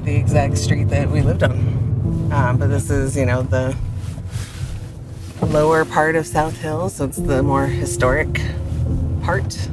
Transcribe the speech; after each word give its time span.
the 0.00 0.16
exact 0.16 0.58
street 0.58 0.88
that 0.88 1.08
we 1.10 1.20
lived 1.22 1.42
on. 1.42 2.32
Um, 2.32 2.58
but 2.58 2.68
this 2.68 2.90
is, 2.90 3.16
you 3.16 3.26
know, 3.26 3.42
the 3.42 3.76
lower 5.42 5.84
part 5.84 6.16
of 6.16 6.26
South 6.26 6.56
Hill, 6.60 6.88
so 6.88 7.04
it's 7.04 7.18
the 7.18 7.42
more 7.42 7.66
historic 7.66 8.40
part. 9.22 9.68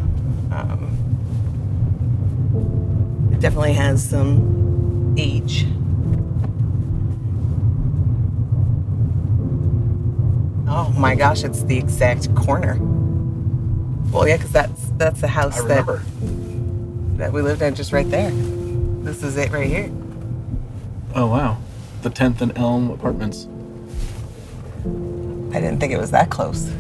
Um, 0.51 0.89
it 3.31 3.39
definitely 3.39 3.73
has 3.73 4.07
some 4.07 5.15
age. 5.18 5.65
Oh 10.67 10.93
my 10.97 11.15
gosh, 11.15 11.43
it's 11.43 11.63
the 11.63 11.77
exact 11.77 12.33
corner. 12.35 12.77
Well, 14.11 14.27
yeah, 14.27 14.38
because 14.38 14.51
that's 14.51 14.91
that's 14.97 15.21
the 15.21 15.27
house 15.27 15.61
that 15.63 15.85
that 17.18 17.33
we 17.33 17.41
lived 17.41 17.61
in 17.61 17.75
just 17.75 17.91
right 17.91 18.10
there. 18.10 18.32
This 19.01 19.24
is 19.24 19.38
it 19.38 19.51
right 19.51 19.68
here. 19.68 19.91
Oh 21.14 21.25
wow, 21.28 21.57
the 22.04 22.10
10th 22.10 22.39
and 22.39 22.57
Elm 22.57 22.89
Apartments. 22.89 23.50
I 25.54 25.60
didn't 25.60 25.82
think 25.82 25.92
it 25.92 26.00
was 26.00 26.11
that 26.11 26.29
close. 26.29 26.71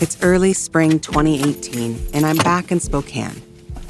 It's 0.00 0.16
early 0.22 0.52
spring 0.52 1.00
2018, 1.00 2.10
and 2.14 2.24
I'm 2.24 2.36
back 2.36 2.70
in 2.70 2.78
Spokane, 2.78 3.42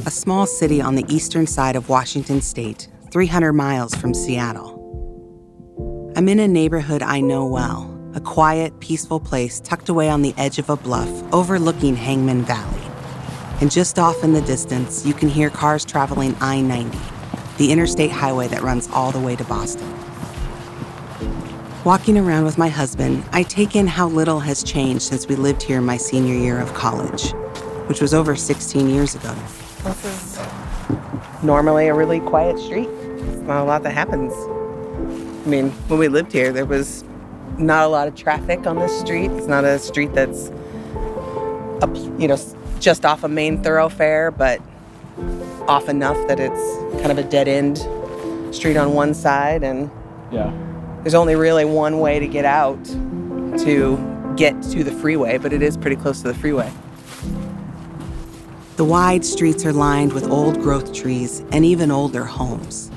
a 0.06 0.10
small 0.10 0.46
city 0.46 0.80
on 0.80 0.94
the 0.94 1.04
eastern 1.14 1.46
side 1.46 1.76
of 1.76 1.90
Washington 1.90 2.40
state, 2.40 2.88
300 3.10 3.52
miles 3.52 3.94
from 3.94 4.14
Seattle. 4.14 4.78
I'm 6.16 6.26
in 6.26 6.38
a 6.38 6.48
neighborhood 6.48 7.02
I 7.02 7.20
know 7.20 7.46
well, 7.46 7.94
a 8.14 8.20
quiet, 8.20 8.80
peaceful 8.80 9.20
place 9.20 9.60
tucked 9.60 9.90
away 9.90 10.08
on 10.08 10.22
the 10.22 10.32
edge 10.38 10.58
of 10.58 10.70
a 10.70 10.76
bluff 10.76 11.10
overlooking 11.34 11.94
Hangman 11.94 12.44
Valley. 12.44 12.80
And 13.60 13.70
just 13.70 13.98
off 13.98 14.24
in 14.24 14.32
the 14.32 14.40
distance, 14.40 15.04
you 15.04 15.12
can 15.12 15.28
hear 15.28 15.50
cars 15.50 15.84
traveling 15.84 16.34
I 16.40 16.62
90, 16.62 16.98
the 17.60 17.70
interstate 17.70 18.10
highway 18.10 18.48
that 18.48 18.62
runs 18.62 18.88
all 18.88 19.12
the 19.12 19.20
way 19.20 19.36
to 19.36 19.44
Boston. 19.44 19.86
Walking 21.84 22.16
around 22.16 22.46
with 22.46 22.56
my 22.56 22.70
husband, 22.70 23.22
I 23.32 23.42
take 23.42 23.76
in 23.76 23.86
how 23.86 24.08
little 24.08 24.40
has 24.40 24.62
changed 24.62 25.02
since 25.02 25.26
we 25.28 25.36
lived 25.36 25.62
here 25.62 25.82
my 25.82 25.98
senior 25.98 26.32
year 26.34 26.58
of 26.58 26.72
college, 26.72 27.32
which 27.86 28.00
was 28.00 28.14
over 28.14 28.34
16 28.34 28.88
years 28.88 29.14
ago. 29.14 29.34
This 29.84 30.04
is 30.06 30.38
normally 31.42 31.88
a 31.88 31.94
really 31.94 32.20
quiet 32.20 32.58
street. 32.58 32.88
Not 33.42 33.60
a 33.60 33.64
lot 33.64 33.82
that 33.82 33.92
happens. 33.92 34.32
I 34.32 35.46
mean, 35.46 35.70
when 35.88 36.00
we 36.00 36.08
lived 36.08 36.32
here, 36.32 36.54
there 36.54 36.64
was 36.64 37.04
not 37.58 37.84
a 37.84 37.88
lot 37.88 38.08
of 38.08 38.14
traffic 38.14 38.66
on 38.66 38.78
this 38.78 38.98
street. 38.98 39.30
It's 39.32 39.46
not 39.46 39.66
a 39.66 39.78
street 39.78 40.14
that's, 40.14 40.46
you 42.18 42.26
know, 42.26 42.38
just 42.78 43.04
off 43.04 43.22
a 43.22 43.28
main 43.28 43.62
thoroughfare, 43.62 44.30
but 44.30 44.62
off 45.68 45.88
enough 45.88 46.16
that 46.28 46.40
it's 46.40 46.76
kind 47.00 47.10
of 47.12 47.18
a 47.18 47.22
dead 47.22 47.48
end 47.48 47.78
street 48.54 48.76
on 48.76 48.94
one 48.94 49.14
side, 49.14 49.62
and 49.62 49.90
Yeah. 50.30 50.50
there's 51.02 51.14
only 51.14 51.34
really 51.36 51.64
one 51.64 52.00
way 52.00 52.18
to 52.18 52.26
get 52.26 52.44
out 52.44 52.82
to 53.58 53.98
get 54.36 54.60
to 54.62 54.84
the 54.84 54.92
freeway, 54.92 55.38
but 55.38 55.52
it 55.52 55.62
is 55.62 55.76
pretty 55.76 55.96
close 55.96 56.22
to 56.22 56.28
the 56.28 56.34
freeway. 56.34 56.70
The 58.76 58.84
wide 58.84 59.24
streets 59.24 59.66
are 59.66 59.72
lined 59.72 60.12
with 60.12 60.30
old 60.30 60.60
growth 60.62 60.92
trees 60.92 61.42
and 61.52 61.64
even 61.64 61.90
older 61.90 62.24
homes. 62.24 62.90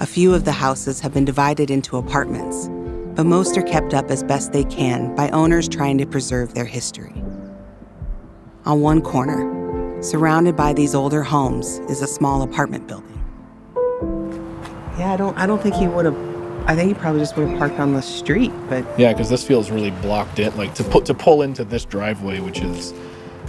A 0.00 0.06
few 0.06 0.34
of 0.34 0.44
the 0.44 0.52
houses 0.52 1.00
have 1.00 1.12
been 1.12 1.24
divided 1.24 1.70
into 1.70 1.96
apartments, 1.96 2.68
but 3.14 3.24
most 3.24 3.56
are 3.56 3.62
kept 3.62 3.94
up 3.94 4.10
as 4.10 4.22
best 4.22 4.52
they 4.52 4.64
can 4.64 5.14
by 5.14 5.28
owners 5.30 5.68
trying 5.68 5.98
to 5.98 6.06
preserve 6.06 6.54
their 6.54 6.64
history. 6.64 7.12
On 8.64 8.80
one 8.80 9.00
corner, 9.00 9.42
surrounded 10.02 10.56
by 10.56 10.72
these 10.72 10.94
older 10.94 11.22
homes, 11.22 11.78
is 11.88 12.02
a 12.02 12.06
small 12.06 12.42
apartment 12.42 12.86
building. 12.86 13.08
Yeah, 14.98 15.12
I 15.12 15.16
don't. 15.16 15.36
I 15.38 15.46
don't 15.46 15.62
think 15.62 15.74
he 15.74 15.88
would 15.88 16.04
have. 16.04 16.16
I 16.68 16.76
think 16.76 16.88
he 16.88 16.94
probably 16.94 17.20
just 17.20 17.36
would 17.36 17.48
have 17.48 17.58
parked 17.58 17.80
on 17.80 17.94
the 17.94 18.02
street. 18.02 18.52
But 18.68 18.84
Yeah, 18.98 19.12
because 19.12 19.28
this 19.28 19.44
feels 19.44 19.70
really 19.70 19.90
blocked 19.90 20.38
in. 20.38 20.54
Like 20.56 20.74
to 20.74 20.84
put 20.84 21.06
to 21.06 21.14
pull 21.14 21.42
into 21.42 21.64
this 21.64 21.84
driveway, 21.84 22.40
which 22.40 22.60
is, 22.60 22.92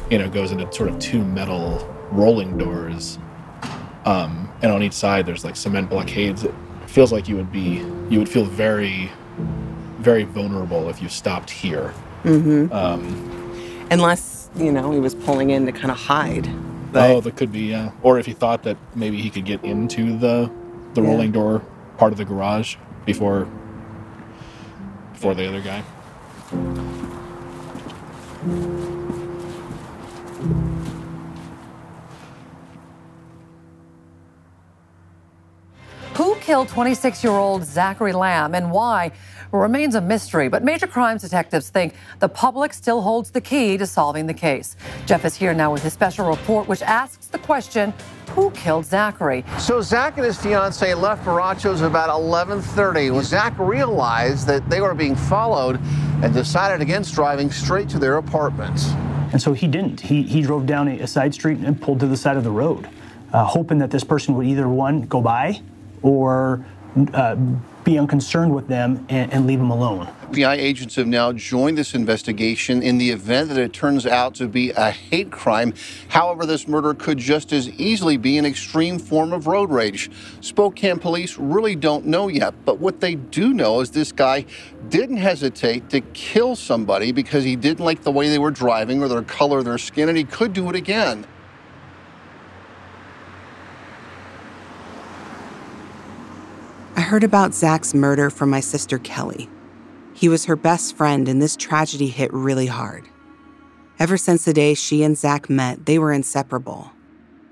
you 0.09 0.17
know, 0.17 0.29
goes 0.29 0.51
into 0.51 0.71
sort 0.73 0.89
of 0.89 0.99
two 0.99 1.23
metal 1.23 1.87
rolling 2.11 2.57
doors, 2.57 3.19
um, 4.05 4.51
and 4.61 4.71
on 4.71 4.81
each 4.83 4.93
side 4.93 5.25
there's 5.25 5.43
like 5.43 5.55
cement 5.55 5.89
blockades. 5.89 6.43
It 6.43 6.53
feels 6.87 7.11
like 7.11 7.27
you 7.27 7.35
would 7.35 7.51
be 7.51 7.85
you 8.09 8.19
would 8.19 8.29
feel 8.29 8.45
very, 8.45 9.11
very 9.99 10.23
vulnerable 10.23 10.89
if 10.89 11.01
you 11.01 11.09
stopped 11.09 11.49
here. 11.49 11.93
unless 13.91 14.32
you 14.55 14.71
know 14.71 14.91
he 14.91 14.99
was 14.99 15.15
pulling 15.15 15.49
in 15.49 15.65
to 15.65 15.71
kind 15.71 15.91
of 15.91 15.97
hide. 15.97 16.47
But 16.91 17.09
oh, 17.09 17.21
that 17.21 17.35
could 17.35 17.51
be 17.51 17.71
yeah. 17.71 17.91
Or 18.03 18.19
if 18.19 18.25
he 18.25 18.33
thought 18.33 18.63
that 18.63 18.77
maybe 18.95 19.21
he 19.21 19.29
could 19.29 19.45
get 19.45 19.63
into 19.63 20.17
the 20.17 20.51
the 20.93 21.01
Yeah. 21.01 21.07
rolling 21.09 21.31
door 21.31 21.63
part 21.97 22.11
of 22.11 22.17
the 22.17 22.25
garage 22.25 22.75
before 23.05 23.47
before 25.13 25.33
the 25.33 25.47
other 25.47 25.61
guy. 25.61 25.83
Who 36.15 36.35
killed 36.35 36.67
26 36.69 37.23
year 37.23 37.33
old 37.33 37.63
Zachary 37.63 38.13
Lamb 38.13 38.53
and 38.53 38.71
why 38.71 39.11
remains 39.57 39.95
a 39.95 40.01
mystery, 40.01 40.47
but 40.47 40.63
major 40.63 40.87
crimes 40.87 41.21
detectives 41.21 41.69
think 41.69 41.93
the 42.19 42.29
public 42.29 42.73
still 42.73 43.01
holds 43.01 43.31
the 43.31 43.41
key 43.41 43.77
to 43.77 43.85
solving 43.85 44.25
the 44.27 44.33
case. 44.33 44.75
Jeff 45.05 45.25
is 45.25 45.35
here 45.35 45.53
now 45.53 45.71
with 45.71 45.83
his 45.83 45.93
special 45.93 46.27
report, 46.27 46.67
which 46.67 46.81
asks 46.81 47.27
the 47.27 47.39
question 47.39 47.93
who 48.29 48.49
killed 48.51 48.85
Zachary? 48.85 49.45
So 49.59 49.79
Zach 49.81 50.17
and 50.17 50.25
his 50.25 50.37
fiancee 50.37 50.95
left 50.95 51.23
Barachos 51.23 51.85
about 51.85 52.09
11:30 52.09 53.11
when 53.11 53.23
Zach 53.23 53.53
realized 53.59 54.47
that 54.47 54.67
they 54.69 54.81
were 54.81 54.95
being 54.95 55.15
followed 55.15 55.79
and 56.23 56.33
decided 56.33 56.81
against 56.81 57.13
driving 57.13 57.51
straight 57.51 57.89
to 57.89 57.99
their 57.99 58.17
apartments. 58.17 58.91
And 59.33 59.41
so 59.41 59.53
he 59.53 59.67
didn't. 59.67 59.99
He, 59.99 60.23
he 60.23 60.41
drove 60.41 60.65
down 60.65 60.87
a, 60.87 60.99
a 61.01 61.07
side 61.07 61.33
street 61.33 61.59
and 61.59 61.79
pulled 61.79 61.99
to 61.99 62.07
the 62.07 62.17
side 62.17 62.37
of 62.37 62.43
the 62.43 62.51
road, 62.51 62.89
uh, 63.31 63.43
hoping 63.43 63.77
that 63.79 63.91
this 63.91 64.03
person 64.03 64.35
would 64.35 64.47
either 64.47 64.67
one, 64.67 65.01
go 65.01 65.21
by 65.21 65.61
or 66.01 66.65
uh, 67.13 67.35
be 67.83 67.97
unconcerned 67.97 68.53
with 68.53 68.67
them 68.67 69.05
and, 69.09 69.31
and 69.33 69.45
leave 69.45 69.59
them 69.59 69.71
alone. 69.71 70.07
FBI 70.31 70.57
agents 70.57 70.95
have 70.95 71.05
now 71.07 71.31
joined 71.31 71.77
this 71.77 71.93
investigation 71.93 72.81
in 72.81 72.97
the 72.97 73.11
event 73.11 73.49
that 73.49 73.57
it 73.57 73.71
turns 73.71 74.07
out 74.07 74.33
to 74.35 74.47
be 74.47 74.71
a 74.71 74.89
hate 74.89 75.31
crime. 75.31 75.73
However, 76.07 76.45
this 76.45 76.67
murder 76.67 76.93
could 76.93 77.17
just 77.19 77.53
as 77.53 77.69
easily 77.69 78.17
be 78.17 78.37
an 78.37 78.45
extreme 78.45 78.97
form 78.97 79.31
of 79.31 79.45
road 79.45 79.69
rage. 79.69 80.09
Spokane 80.41 80.97
police 80.97 81.37
really 81.37 81.75
don't 81.75 82.05
know 82.05 82.29
yet, 82.29 82.53
but 82.65 82.79
what 82.79 82.99
they 82.99 83.15
do 83.15 83.53
know 83.53 83.81
is 83.81 83.91
this 83.91 84.11
guy 84.11 84.45
didn't 84.89 85.17
hesitate 85.17 85.89
to 85.89 86.01
kill 86.01 86.55
somebody 86.55 87.11
because 87.11 87.43
he 87.43 87.55
didn't 87.55 87.85
like 87.85 88.01
the 88.01 88.11
way 88.11 88.29
they 88.29 88.39
were 88.39 88.51
driving 88.51 89.03
or 89.03 89.07
their 89.07 89.21
color 89.21 89.61
their 89.61 89.77
skin, 89.77 90.09
and 90.09 90.17
he 90.17 90.23
could 90.23 90.53
do 90.53 90.69
it 90.69 90.75
again. 90.75 91.25
Heard 97.13 97.23
about 97.23 97.53
Zach's 97.53 97.93
murder 97.93 98.31
from 98.31 98.49
my 98.49 98.59
sister 98.59 98.97
Kelly. 98.97 99.47
He 100.15 100.27
was 100.27 100.45
her 100.45 100.55
best 100.55 100.97
friend, 100.97 101.29
and 101.29 101.39
this 101.39 101.55
tragedy 101.55 102.07
hit 102.07 102.33
really 102.33 102.65
hard. 102.65 103.07
Ever 103.99 104.17
since 104.17 104.45
the 104.45 104.51
day 104.51 104.73
she 104.73 105.03
and 105.03 105.15
Zach 105.15 105.47
met, 105.47 105.85
they 105.85 105.99
were 105.99 106.11
inseparable. 106.11 106.91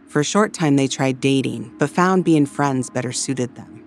For 0.07 0.19
a 0.19 0.23
short 0.23 0.51
time, 0.51 0.77
they 0.77 0.87
tried 0.87 1.19
dating, 1.19 1.75
but 1.77 1.91
found 1.91 2.25
being 2.25 2.47
friends 2.47 2.89
better 2.89 3.11
suited 3.11 3.53
them. 3.53 3.85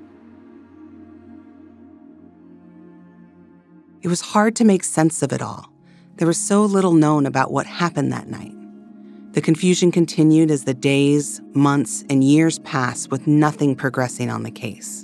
It 4.00 4.06
was 4.06 4.20
hard 4.20 4.54
to 4.54 4.64
make 4.64 4.84
sense 4.84 5.22
of 5.22 5.32
it 5.32 5.42
all. 5.42 5.72
There 6.18 6.28
was 6.28 6.38
so 6.38 6.62
little 6.64 6.92
known 6.92 7.26
about 7.26 7.50
what 7.50 7.66
happened 7.66 8.12
that 8.12 8.28
night. 8.28 8.54
The 9.32 9.42
confusion 9.42 9.90
continued 9.90 10.52
as 10.52 10.66
the 10.66 10.72
days, 10.72 11.40
months, 11.52 12.04
and 12.08 12.22
years 12.22 12.60
passed 12.60 13.10
with 13.10 13.26
nothing 13.26 13.74
progressing 13.74 14.30
on 14.30 14.44
the 14.44 14.52
case. 14.52 15.03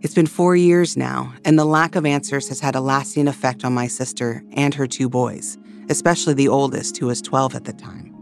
It's 0.00 0.14
been 0.14 0.26
four 0.26 0.54
years 0.54 0.96
now, 0.96 1.34
and 1.44 1.58
the 1.58 1.64
lack 1.64 1.96
of 1.96 2.06
answers 2.06 2.48
has 2.50 2.60
had 2.60 2.76
a 2.76 2.80
lasting 2.80 3.26
effect 3.26 3.64
on 3.64 3.72
my 3.72 3.88
sister 3.88 4.44
and 4.52 4.72
her 4.74 4.86
two 4.86 5.08
boys, 5.08 5.58
especially 5.88 6.34
the 6.34 6.46
oldest, 6.46 6.98
who 6.98 7.06
was 7.06 7.20
12 7.20 7.56
at 7.56 7.64
the 7.64 7.72
time. 7.72 8.14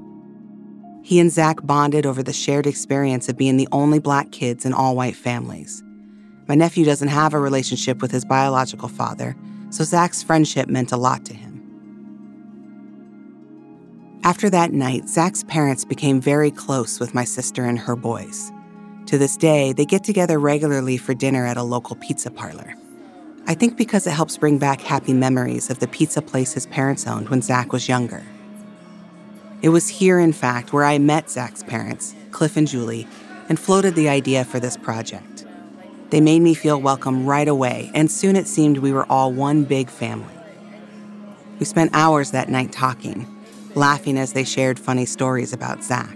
He 1.02 1.20
and 1.20 1.30
Zach 1.30 1.66
bonded 1.66 2.06
over 2.06 2.22
the 2.22 2.32
shared 2.32 2.66
experience 2.66 3.28
of 3.28 3.36
being 3.36 3.58
the 3.58 3.68
only 3.72 3.98
black 3.98 4.32
kids 4.32 4.64
in 4.64 4.72
all 4.72 4.96
white 4.96 5.16
families. 5.16 5.82
My 6.48 6.54
nephew 6.54 6.86
doesn't 6.86 7.08
have 7.08 7.34
a 7.34 7.38
relationship 7.38 8.00
with 8.00 8.10
his 8.10 8.24
biological 8.24 8.88
father, 8.88 9.36
so 9.68 9.84
Zach's 9.84 10.22
friendship 10.22 10.68
meant 10.68 10.92
a 10.92 10.96
lot 10.96 11.26
to 11.26 11.34
him. 11.34 11.62
After 14.24 14.48
that 14.48 14.72
night, 14.72 15.10
Zach's 15.10 15.44
parents 15.44 15.84
became 15.84 16.22
very 16.22 16.50
close 16.50 16.98
with 16.98 17.14
my 17.14 17.24
sister 17.24 17.66
and 17.66 17.78
her 17.78 17.96
boys. 17.96 18.50
To 19.06 19.18
this 19.18 19.36
day, 19.36 19.72
they 19.72 19.84
get 19.84 20.02
together 20.02 20.36
regularly 20.40 20.96
for 20.96 21.14
dinner 21.14 21.46
at 21.46 21.56
a 21.56 21.62
local 21.62 21.94
pizza 21.94 22.28
parlor. 22.28 22.74
I 23.46 23.54
think 23.54 23.76
because 23.76 24.04
it 24.04 24.10
helps 24.10 24.36
bring 24.36 24.58
back 24.58 24.80
happy 24.80 25.12
memories 25.12 25.70
of 25.70 25.78
the 25.78 25.86
pizza 25.86 26.20
place 26.20 26.54
his 26.54 26.66
parents 26.66 27.06
owned 27.06 27.28
when 27.28 27.40
Zach 27.40 27.72
was 27.72 27.88
younger. 27.88 28.24
It 29.62 29.68
was 29.68 29.86
here, 29.86 30.18
in 30.18 30.32
fact, 30.32 30.72
where 30.72 30.82
I 30.82 30.98
met 30.98 31.30
Zach's 31.30 31.62
parents, 31.62 32.16
Cliff 32.32 32.56
and 32.56 32.66
Julie, 32.66 33.06
and 33.48 33.60
floated 33.60 33.94
the 33.94 34.08
idea 34.08 34.44
for 34.44 34.58
this 34.58 34.76
project. 34.76 35.46
They 36.10 36.20
made 36.20 36.42
me 36.42 36.54
feel 36.54 36.80
welcome 36.80 37.26
right 37.26 37.46
away, 37.46 37.92
and 37.94 38.10
soon 38.10 38.34
it 38.34 38.48
seemed 38.48 38.78
we 38.78 38.92
were 38.92 39.06
all 39.06 39.32
one 39.32 39.62
big 39.62 39.88
family. 39.88 40.34
We 41.60 41.64
spent 41.64 41.92
hours 41.94 42.32
that 42.32 42.48
night 42.48 42.72
talking, 42.72 43.24
laughing 43.76 44.18
as 44.18 44.32
they 44.32 44.42
shared 44.42 44.80
funny 44.80 45.06
stories 45.06 45.52
about 45.52 45.84
Zach. 45.84 46.15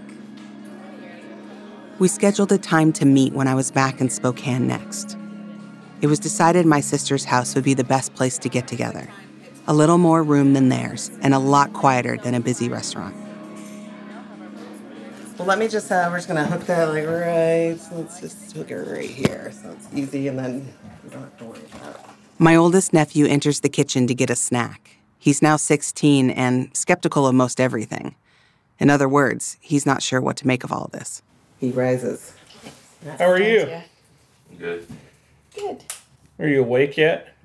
We 2.01 2.07
scheduled 2.07 2.51
a 2.51 2.57
time 2.57 2.93
to 2.93 3.05
meet 3.05 3.33
when 3.33 3.47
I 3.47 3.53
was 3.53 3.69
back 3.69 4.01
in 4.01 4.09
Spokane 4.09 4.65
next. 4.65 5.15
It 6.01 6.07
was 6.07 6.17
decided 6.17 6.65
my 6.65 6.79
sister's 6.79 7.25
house 7.25 7.53
would 7.53 7.63
be 7.63 7.75
the 7.75 7.83
best 7.83 8.15
place 8.15 8.39
to 8.39 8.49
get 8.49 8.67
together. 8.67 9.07
A 9.67 9.73
little 9.75 9.99
more 9.99 10.23
room 10.23 10.53
than 10.53 10.69
theirs, 10.69 11.11
and 11.21 11.35
a 11.35 11.37
lot 11.37 11.73
quieter 11.73 12.17
than 12.17 12.33
a 12.33 12.39
busy 12.39 12.69
restaurant. 12.69 13.15
Well, 15.37 15.47
let 15.47 15.59
me 15.59 15.67
just, 15.67 15.91
uh, 15.91 16.07
we're 16.09 16.17
just 16.17 16.27
gonna 16.27 16.47
hook 16.47 16.65
that 16.65 16.85
like 16.85 17.05
right, 17.05 17.79
so 17.79 17.97
let's 17.97 18.19
just 18.19 18.51
hook 18.51 18.71
it 18.71 18.77
right 18.77 19.07
here. 19.07 19.51
So 19.61 19.69
it's 19.69 19.87
easy 19.93 20.27
and 20.27 20.39
then 20.39 20.73
we 21.03 21.11
don't 21.11 21.21
have 21.21 21.37
to 21.37 21.45
worry 21.45 21.59
about 21.71 21.97
it. 21.97 22.01
My 22.39 22.55
oldest 22.55 22.93
nephew 22.93 23.27
enters 23.27 23.59
the 23.59 23.69
kitchen 23.69 24.07
to 24.07 24.15
get 24.15 24.31
a 24.31 24.35
snack. 24.35 24.97
He's 25.19 25.43
now 25.43 25.55
16 25.55 26.31
and 26.31 26.75
skeptical 26.75 27.27
of 27.27 27.35
most 27.35 27.61
everything. 27.61 28.15
In 28.79 28.89
other 28.89 29.07
words, 29.07 29.57
he's 29.61 29.85
not 29.85 30.01
sure 30.01 30.19
what 30.19 30.37
to 30.37 30.47
make 30.47 30.63
of 30.63 30.71
all 30.71 30.89
this. 30.91 31.21
He 31.61 31.71
rises. 31.71 32.33
How 33.17 33.29
are 33.29 33.39
you? 33.39 33.81
Good. 34.57 34.87
Good. 35.55 35.83
Are 36.39 36.47
you 36.47 36.61
awake 36.61 36.97
yet? 36.97 37.35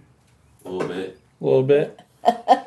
A 0.64 0.70
little 0.70 0.88
bit. 0.88 1.20
A 1.40 1.44
little 1.44 1.62
bit. 1.62 2.00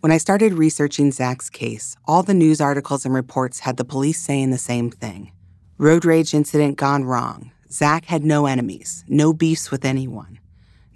When 0.00 0.10
I 0.10 0.18
started 0.18 0.54
researching 0.54 1.12
Zach's 1.12 1.48
case, 1.48 1.96
all 2.06 2.24
the 2.24 2.34
news 2.34 2.60
articles 2.60 3.04
and 3.04 3.14
reports 3.14 3.60
had 3.60 3.76
the 3.76 3.84
police 3.84 4.20
saying 4.20 4.50
the 4.50 4.58
same 4.58 4.90
thing. 4.90 5.30
Road 5.78 6.04
rage 6.04 6.34
incident 6.34 6.76
gone 6.76 7.04
wrong. 7.04 7.52
Zach 7.70 8.06
had 8.06 8.24
no 8.24 8.46
enemies, 8.46 9.04
no 9.06 9.32
beefs 9.32 9.70
with 9.70 9.84
anyone, 9.84 10.40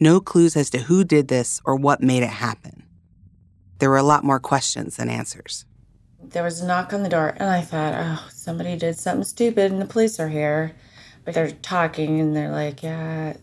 no 0.00 0.18
clues 0.18 0.56
as 0.56 0.70
to 0.70 0.78
who 0.78 1.04
did 1.04 1.28
this 1.28 1.60
or 1.64 1.76
what 1.76 2.02
made 2.02 2.24
it 2.24 2.30
happen. 2.30 2.82
There 3.78 3.90
were 3.90 3.96
a 3.96 4.02
lot 4.02 4.24
more 4.24 4.40
questions 4.40 4.96
than 4.96 5.08
answers. 5.08 5.66
There 6.30 6.42
was 6.42 6.60
a 6.60 6.66
knock 6.66 6.92
on 6.92 7.02
the 7.02 7.08
door, 7.08 7.34
and 7.36 7.48
I 7.48 7.60
thought, 7.60 7.94
oh, 7.96 8.28
somebody 8.30 8.76
did 8.76 8.98
something 8.98 9.24
stupid, 9.24 9.72
and 9.72 9.80
the 9.80 9.86
police 9.86 10.20
are 10.20 10.28
here. 10.28 10.72
But 11.24 11.34
they're 11.34 11.50
talking, 11.50 12.20
and 12.20 12.36
they're 12.36 12.52
like, 12.52 12.82
yeah, 12.82 13.34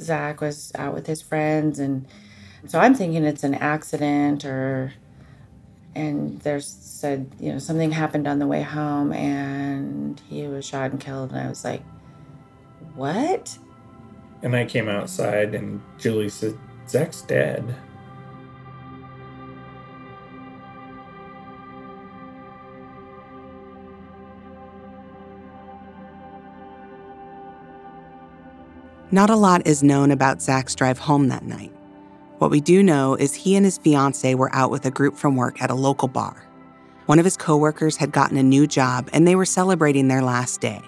Zach 0.00 0.40
was 0.40 0.72
out 0.74 0.94
with 0.94 1.06
his 1.06 1.22
friends, 1.22 1.78
and 1.78 2.06
so 2.66 2.78
I'm 2.78 2.94
thinking 2.94 3.24
it's 3.24 3.44
an 3.44 3.54
accident, 3.54 4.44
or 4.44 4.92
and 5.94 6.40
there's 6.40 6.66
said, 6.66 7.30
you 7.40 7.52
know, 7.52 7.58
something 7.58 7.92
happened 7.92 8.26
on 8.26 8.38
the 8.38 8.46
way 8.46 8.62
home, 8.62 9.12
and 9.12 10.20
he 10.28 10.46
was 10.46 10.64
shot 10.64 10.90
and 10.90 11.00
killed, 11.00 11.30
and 11.30 11.40
I 11.40 11.48
was 11.48 11.64
like, 11.64 11.82
what? 12.94 13.56
And 14.42 14.54
I 14.54 14.64
came 14.64 14.88
outside, 14.88 15.54
and 15.54 15.80
Julie 15.98 16.28
said, 16.28 16.58
Zach's 16.88 17.22
dead. 17.22 17.74
Not 29.10 29.30
a 29.30 29.36
lot 29.36 29.66
is 29.66 29.82
known 29.82 30.10
about 30.10 30.42
Zach's 30.42 30.74
drive 30.74 30.98
home 30.98 31.28
that 31.28 31.46
night. 31.46 31.72
What 32.36 32.50
we 32.50 32.60
do 32.60 32.82
know 32.82 33.14
is 33.14 33.34
he 33.34 33.56
and 33.56 33.64
his 33.64 33.78
fiancee 33.78 34.34
were 34.34 34.54
out 34.54 34.70
with 34.70 34.84
a 34.84 34.90
group 34.90 35.16
from 35.16 35.34
work 35.34 35.62
at 35.62 35.70
a 35.70 35.74
local 35.74 36.08
bar. 36.08 36.46
One 37.06 37.18
of 37.18 37.24
his 37.24 37.38
coworkers 37.38 37.96
had 37.96 38.12
gotten 38.12 38.36
a 38.36 38.42
new 38.42 38.66
job 38.66 39.08
and 39.14 39.26
they 39.26 39.34
were 39.34 39.46
celebrating 39.46 40.08
their 40.08 40.20
last 40.20 40.60
day. 40.60 40.82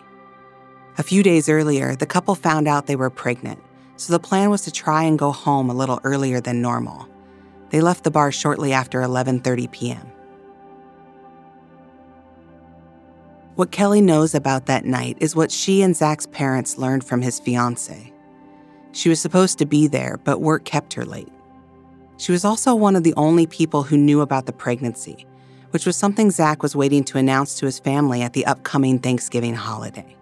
A 0.99 1.02
few 1.02 1.22
days 1.22 1.49
earlier, 1.49 1.96
the 1.96 2.05
couple 2.05 2.34
found 2.34 2.69
out 2.69 2.87
they 2.87 2.94
were 2.94 3.08
pregnant, 3.08 3.58
so 3.96 4.12
the 4.12 4.20
plan 4.20 4.50
was 4.50 4.62
to 4.62 4.70
try 4.70 5.05
and 5.05 5.19
go 5.19 5.32
home 5.32 5.70
a 5.70 5.75
little 5.75 5.99
earlier 6.05 6.43
than 6.43 6.61
normal. 6.61 7.08
They 7.70 7.81
left 7.81 8.05
the 8.05 8.11
bar 8.11 8.32
shortly 8.32 8.75
after 8.75 9.00
11:30 9.00 9.70
p.m. 9.70 10.12
What 13.61 13.73
Kelly 13.73 14.01
knows 14.01 14.35
about 14.35 14.65
that 14.65 14.87
night 14.87 15.19
is 15.21 15.37
what 15.37 15.53
she 15.53 15.83
and 15.83 15.95
Zach's 15.95 16.25
parents 16.25 16.79
learned 16.79 17.05
from 17.05 17.21
his 17.21 17.39
fiance. 17.39 18.11
She 18.93 19.11
was 19.11 19.21
supposed 19.21 19.59
to 19.59 19.67
be 19.67 19.87
there, 19.87 20.19
but 20.25 20.41
work 20.41 20.65
kept 20.65 20.95
her 20.95 21.05
late. 21.05 21.29
She 22.17 22.33
was 22.33 22.43
also 22.43 22.75
one 22.75 22.97
of 22.97 23.03
the 23.03 23.12
only 23.19 23.47
people 23.47 23.83
who 23.83 23.99
knew 23.99 24.23
about 24.23 24.47
the 24.47 24.55
pregnancy, 24.55 25.27
which 25.73 25.85
was 25.85 25.95
something 25.95 26.31
Zach 26.31 26.62
was 26.62 26.75
waiting 26.75 27.05
to 27.05 27.19
announce 27.19 27.59
to 27.59 27.67
his 27.67 27.79
family 27.79 28.23
at 28.23 28.33
the 28.33 28.47
upcoming 28.47 28.99
Thanksgiving 28.99 29.55
holiday. 29.55 30.17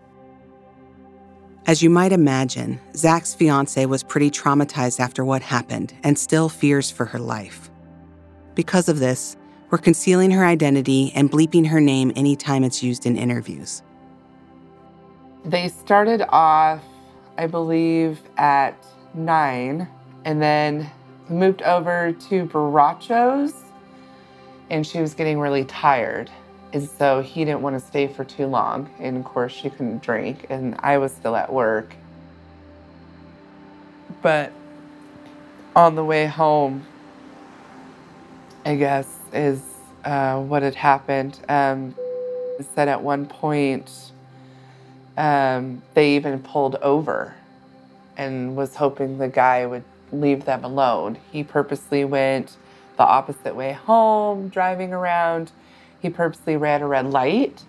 As 1.64 1.81
you 1.81 1.90
might 1.90 2.11
imagine, 2.11 2.81
Zach's 2.96 3.37
fiance 3.37 3.87
was 3.87 4.02
pretty 4.02 4.32
traumatized 4.32 4.99
after 4.99 5.25
what 5.25 5.43
happened 5.43 5.94
and 6.02 6.19
still 6.19 6.49
fears 6.49 6.90
for 6.90 7.05
her 7.05 7.20
life. 7.20 7.70
Because 8.56 8.88
of 8.88 8.99
this, 8.99 9.37
we're 9.70 9.78
concealing 9.78 10.30
her 10.30 10.44
identity 10.44 11.12
and 11.14 11.30
bleeping 11.30 11.66
her 11.66 11.80
name 11.80 12.12
anytime 12.16 12.64
it's 12.64 12.82
used 12.82 13.06
in 13.06 13.16
interviews. 13.16 13.82
They 15.44 15.68
started 15.68 16.22
off, 16.28 16.82
I 17.36 17.46
believe, 17.46 18.20
at 18.36 18.74
nine, 19.14 19.88
and 20.24 20.40
then 20.42 20.90
moved 21.28 21.62
over 21.62 22.12
to 22.12 22.46
Barachos, 22.46 23.54
and 24.70 24.86
she 24.86 25.00
was 25.00 25.14
getting 25.14 25.38
really 25.38 25.64
tired. 25.64 26.30
And 26.72 26.88
so 26.88 27.22
he 27.22 27.44
didn't 27.44 27.62
want 27.62 27.80
to 27.80 27.86
stay 27.86 28.08
for 28.08 28.24
too 28.24 28.46
long. 28.46 28.90
And 28.98 29.16
of 29.16 29.24
course, 29.24 29.52
she 29.52 29.70
couldn't 29.70 30.02
drink, 30.02 30.46
and 30.50 30.76
I 30.80 30.98
was 30.98 31.12
still 31.12 31.34
at 31.34 31.50
work. 31.50 31.94
But 34.20 34.52
on 35.74 35.94
the 35.94 36.04
way 36.04 36.26
home, 36.26 36.84
I 38.66 38.74
guess, 38.74 39.17
is 39.32 39.62
uh, 40.04 40.40
what 40.40 40.62
had 40.62 40.75
happened. 40.75 41.38
Um, 41.48 41.94
said 42.75 42.88
at 42.88 43.02
one 43.02 43.26
point 43.26 44.12
um, 45.16 45.82
they 45.94 46.16
even 46.16 46.40
pulled 46.40 46.76
over 46.76 47.34
and 48.16 48.56
was 48.56 48.76
hoping 48.76 49.19
the 49.19 49.28
guy 49.28 49.66
would 49.66 49.84
leave 50.12 50.44
them 50.44 50.64
alone. 50.64 51.19
He 51.30 51.44
purposely 51.44 52.04
went 52.04 52.56
the 52.97 53.04
opposite 53.04 53.54
way 53.54 53.73
home, 53.73 54.49
driving 54.49 54.92
around. 54.92 55.52
He 56.00 56.11
purposely 56.11 56.56
ran 56.56 56.82
a 56.82 56.88
red 56.88 57.06
light. 57.06 57.62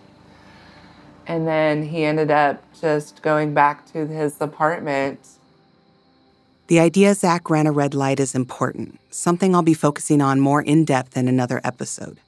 And 1.28 1.48
then 1.48 1.84
he 1.84 2.04
ended 2.04 2.32
up 2.32 2.64
just 2.80 3.22
going 3.22 3.54
back 3.54 3.92
to 3.94 4.08
his 4.08 4.42
apartment 4.42 5.20
The 6.70 6.80
idea 6.80 7.16
Zach 7.16 7.50
ran 7.50 7.66
a 7.66 7.72
red 7.72 7.96
light 7.96 8.20
is 8.20 8.36
important, 8.36 9.00
something 9.10 9.56
I'll 9.56 9.64
be 9.64 9.74
focusing 9.74 10.22
on 10.22 10.40
more 10.40 10.62
in 10.62 10.86
depth 10.86 11.18
in 11.18 11.28
another 11.28 11.60
episode. 11.64 12.20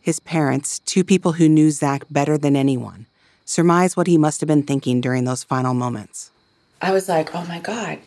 His 0.00 0.18
parents, 0.18 0.80
two 0.80 1.04
people 1.04 1.34
who 1.34 1.48
knew 1.48 1.70
Zach 1.70 2.02
better 2.10 2.36
than 2.36 2.56
anyone, 2.56 3.06
surmise 3.44 3.96
what 3.96 4.08
he 4.08 4.18
must 4.18 4.40
have 4.40 4.48
been 4.48 4.64
thinking 4.64 5.00
during 5.00 5.22
those 5.22 5.44
final 5.44 5.72
moments. 5.72 6.32
I 6.80 6.90
was 6.90 7.08
like, 7.08 7.32
oh 7.32 7.44
my 7.46 7.60
God, 7.60 8.00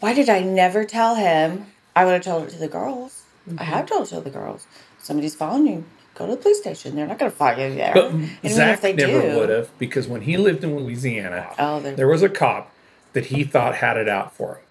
why 0.00 0.12
did 0.12 0.28
I 0.28 0.40
never 0.40 0.84
tell 0.84 1.14
him? 1.14 1.64
I 1.96 2.04
would 2.04 2.12
have 2.12 2.24
told 2.24 2.46
it 2.46 2.50
to 2.50 2.58
the 2.58 2.68
girls. 2.68 3.22
I 3.46 3.52
mm-hmm. 3.52 3.64
have 3.64 3.86
told 3.86 4.06
it 4.06 4.10
to 4.10 4.20
the 4.20 4.28
girls. 4.28 4.66
Somebody's 4.98 5.34
following 5.34 5.66
you. 5.66 5.84
Go 6.14 6.26
to 6.26 6.32
the 6.32 6.36
police 6.36 6.58
station. 6.58 6.94
They're 6.94 7.06
not 7.06 7.18
going 7.18 7.32
to 7.32 7.36
follow 7.38 7.66
you 7.66 7.74
there. 7.74 7.94
But 7.94 8.10
And 8.12 8.52
Zach 8.52 8.74
if 8.74 8.80
they 8.82 8.92
never 8.92 9.22
do, 9.22 9.36
would 9.38 9.48
have 9.48 9.70
because 9.78 10.06
when 10.06 10.20
he 10.20 10.36
lived 10.36 10.62
in 10.62 10.76
Louisiana, 10.76 11.54
Oh, 11.58 11.80
there 11.80 12.08
was 12.08 12.22
a 12.22 12.28
cop 12.28 12.74
that 13.12 13.26
he 13.26 13.44
thought 13.44 13.76
had 13.76 13.96
it 13.96 14.08
out 14.08 14.34
for 14.34 14.56
him. 14.56 14.64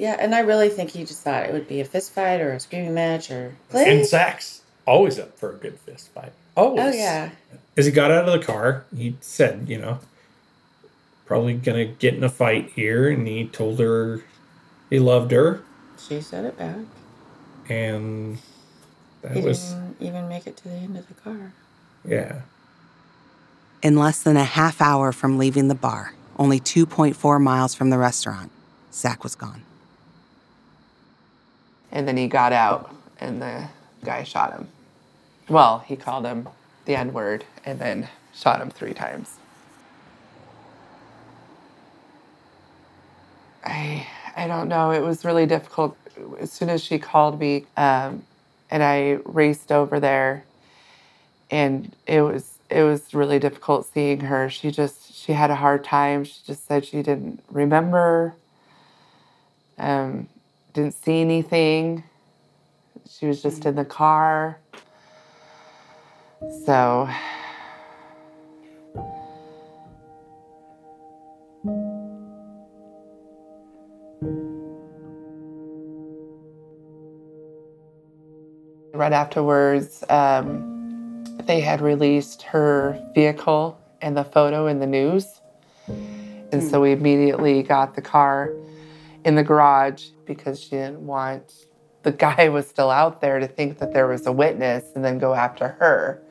Yeah, 0.00 0.16
and 0.18 0.34
I 0.34 0.40
really 0.40 0.68
think 0.68 0.90
he 0.90 1.04
just 1.04 1.22
thought 1.22 1.44
it 1.46 1.52
would 1.52 1.66
be 1.68 1.80
a 1.80 1.84
fist 1.84 2.12
fight 2.12 2.40
or 2.40 2.52
a 2.52 2.60
screaming 2.60 2.92
match 2.94 3.30
or. 3.30 3.56
And 3.72 4.04
Zach's 4.06 4.62
always 4.86 5.18
up 5.18 5.38
for 5.38 5.52
a 5.52 5.56
good 5.56 5.78
fist 5.80 6.10
fight. 6.12 6.32
Always. 6.56 6.94
Oh 6.94 6.96
yeah, 6.96 7.30
As 7.76 7.86
he 7.86 7.92
got 7.92 8.10
out 8.10 8.28
of 8.28 8.38
the 8.38 8.44
car, 8.46 8.84
he 8.94 9.16
said, 9.20 9.68
you 9.68 9.78
know, 9.78 10.00
probably 11.24 11.54
gonna 11.54 11.84
get 11.86 12.14
in 12.14 12.22
a 12.24 12.28
fight 12.28 12.70
here, 12.74 13.08
and 13.10 13.26
he 13.26 13.46
told 13.46 13.78
her 13.80 14.22
he 14.90 14.98
loved 14.98 15.30
her, 15.32 15.62
she 15.98 16.20
said 16.20 16.44
it 16.44 16.56
back. 16.58 16.76
and 17.68 18.38
that 19.22 19.36
He 19.36 19.42
was 19.42 19.72
didn't 19.72 19.96
even 20.00 20.28
make 20.28 20.46
it 20.46 20.56
to 20.58 20.64
the 20.68 20.74
end 20.74 20.96
of 20.96 21.08
the 21.08 21.14
car. 21.14 21.52
yeah. 22.06 22.42
In 23.82 23.96
less 23.96 24.22
than 24.22 24.36
a 24.36 24.44
half 24.44 24.80
hour 24.80 25.12
from 25.12 25.38
leaving 25.38 25.68
the 25.68 25.74
bar, 25.74 26.14
only 26.38 26.60
2.4 26.60 27.40
miles 27.40 27.74
from 27.74 27.90
the 27.90 27.98
restaurant, 27.98 28.50
Zach 28.92 29.22
was 29.22 29.34
gone. 29.34 29.62
And 31.90 32.06
then 32.06 32.16
he 32.16 32.28
got 32.28 32.52
out, 32.52 32.94
and 33.20 33.40
the 33.40 33.68
guy 34.04 34.22
shot 34.22 34.52
him. 34.52 34.68
Well, 35.48 35.78
he 35.80 35.96
called 35.96 36.26
him 36.26 36.48
the 36.86 36.96
N 36.96 37.12
word 37.12 37.44
and 37.64 37.78
then 37.78 38.08
shot 38.34 38.60
him 38.60 38.70
three 38.70 38.94
times. 38.94 39.36
I 43.64 44.06
I 44.36 44.46
don't 44.46 44.68
know. 44.68 44.90
It 44.90 45.02
was 45.02 45.24
really 45.24 45.46
difficult. 45.46 45.96
As 46.38 46.50
soon 46.50 46.70
as 46.70 46.82
she 46.82 46.98
called 46.98 47.38
me, 47.38 47.66
um, 47.76 48.24
and 48.70 48.82
I 48.82 49.18
raced 49.24 49.70
over 49.70 50.00
there, 50.00 50.44
and 51.50 51.94
it 52.06 52.22
was 52.22 52.58
it 52.70 52.82
was 52.82 53.12
really 53.12 53.38
difficult 53.38 53.86
seeing 53.92 54.20
her. 54.20 54.48
She 54.48 54.70
just 54.70 55.05
she 55.26 55.32
had 55.32 55.50
a 55.50 55.56
hard 55.56 55.82
time. 55.82 56.22
She 56.22 56.34
just 56.46 56.66
said 56.68 56.84
she 56.84 57.02
didn't 57.02 57.42
remember, 57.50 58.36
um, 59.76 60.28
didn't 60.72 60.94
see 60.94 61.20
anything. 61.20 62.04
She 63.10 63.26
was 63.26 63.42
just 63.42 63.66
in 63.66 63.74
the 63.74 63.84
car. 63.84 64.60
So 66.64 67.08
right 78.94 79.12
afterwards, 79.12 80.04
um, 80.08 81.24
they 81.46 81.60
had 81.60 81.80
released 81.80 82.42
her 82.42 83.04
vehicle 83.12 83.76
and 84.00 84.16
the 84.16 84.24
photo 84.24 84.66
in 84.66 84.78
the 84.80 84.86
news. 84.86 85.40
And 86.52 86.62
so 86.62 86.80
we 86.80 86.92
immediately 86.92 87.62
got 87.62 87.94
the 87.94 88.02
car 88.02 88.52
in 89.24 89.34
the 89.34 89.42
garage 89.42 90.06
because 90.24 90.60
she 90.60 90.70
didn't 90.70 91.04
want 91.04 91.66
the 92.02 92.12
guy 92.12 92.48
was 92.50 92.66
still 92.66 92.90
out 92.90 93.20
there 93.20 93.38
to 93.38 93.48
think 93.48 93.78
that 93.78 93.92
there 93.92 94.06
was 94.06 94.26
a 94.26 94.32
witness 94.32 94.84
and 94.94 95.04
then 95.04 95.18
go 95.18 95.34
after 95.34 95.68
her. 95.80 96.22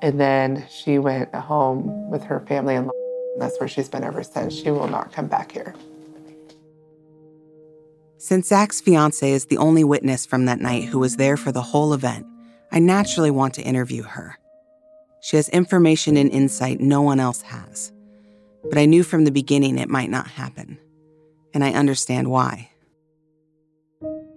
And 0.00 0.20
then 0.20 0.66
she 0.70 0.98
went 0.98 1.34
home 1.34 2.10
with 2.10 2.22
her 2.24 2.40
family 2.40 2.76
and 2.76 2.90
that's 3.38 3.58
where 3.58 3.68
she's 3.68 3.88
been 3.88 4.04
ever 4.04 4.22
since. 4.22 4.54
She 4.54 4.70
will 4.70 4.88
not 4.88 5.12
come 5.12 5.26
back 5.26 5.52
here. 5.52 5.74
Since 8.18 8.48
Zach's 8.48 8.80
fiance 8.80 9.30
is 9.30 9.46
the 9.46 9.58
only 9.58 9.84
witness 9.84 10.24
from 10.24 10.46
that 10.46 10.60
night 10.60 10.84
who 10.84 10.98
was 10.98 11.16
there 11.16 11.36
for 11.36 11.52
the 11.52 11.62
whole 11.62 11.92
event, 11.92 12.26
I 12.72 12.78
naturally 12.78 13.30
want 13.30 13.54
to 13.54 13.62
interview 13.62 14.02
her. 14.02 14.38
She 15.26 15.34
has 15.34 15.48
information 15.48 16.16
and 16.16 16.30
insight 16.30 16.78
no 16.78 17.02
one 17.02 17.18
else 17.18 17.42
has. 17.42 17.90
But 18.62 18.78
I 18.78 18.86
knew 18.86 19.02
from 19.02 19.24
the 19.24 19.32
beginning 19.32 19.76
it 19.76 19.88
might 19.88 20.08
not 20.08 20.28
happen. 20.28 20.78
And 21.52 21.64
I 21.64 21.72
understand 21.72 22.30
why. 22.30 22.70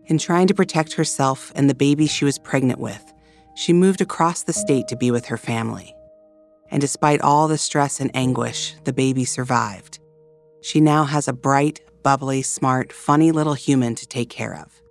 In 0.08 0.18
trying 0.18 0.48
to 0.48 0.56
protect 0.56 0.94
herself 0.94 1.52
and 1.54 1.70
the 1.70 1.76
baby 1.76 2.08
she 2.08 2.26
was 2.26 2.40
pregnant 2.40 2.80
with, 2.80 3.14
she 3.56 3.72
moved 3.72 4.02
across 4.02 4.42
the 4.42 4.52
state 4.52 4.88
to 4.88 4.96
be 4.96 5.12
with 5.12 5.28
her 5.28 5.38
family. 5.38 5.94
And 6.72 6.82
despite 6.82 7.22
all 7.22 7.48
the 7.48 7.60
stress 7.60 8.00
and 8.00 8.10
anguish, 8.16 8.74
the 8.86 8.92
baby 8.92 9.26
survived. 9.26 10.00
She 10.62 10.82
now 10.82 11.04
has 11.04 11.28
a 11.28 11.34
bright, 11.34 11.82
bubbly, 12.02 12.42
smart, 12.42 12.92
funny 12.92 13.32
little 13.32 13.54
human 13.54 13.94
to 13.94 14.08
take 14.08 14.32
care 14.32 14.56
of. 14.56 14.82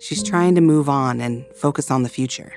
She's 0.00 0.22
trying 0.22 0.54
to 0.56 0.60
move 0.60 0.90
on 0.90 1.22
and 1.22 1.46
focus 1.56 1.90
on 1.90 2.02
the 2.02 2.10
future. 2.10 2.52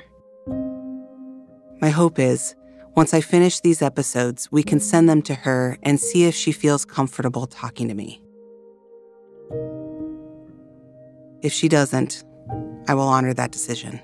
My 1.79 1.89
hope 1.89 2.17
is, 2.17 2.55
once 2.97 3.13
I 3.13 3.21
finish 3.21 3.59
these 3.59 3.83
episodes, 3.83 4.51
we 4.51 4.63
can 4.63 4.79
send 4.79 5.07
them 5.07 5.21
to 5.21 5.35
her 5.35 5.77
and 5.83 5.99
see 5.99 6.23
if 6.23 6.33
she 6.33 6.51
feels 6.51 6.83
comfortable 6.83 7.45
talking 7.45 7.87
to 7.89 7.93
me. 7.93 8.23
If 11.43 11.53
she 11.53 11.69
doesn't, 11.69 12.23
I 12.87 12.95
will 12.95 13.07
honor 13.07 13.35
that 13.35 13.51
decision. 13.51 14.01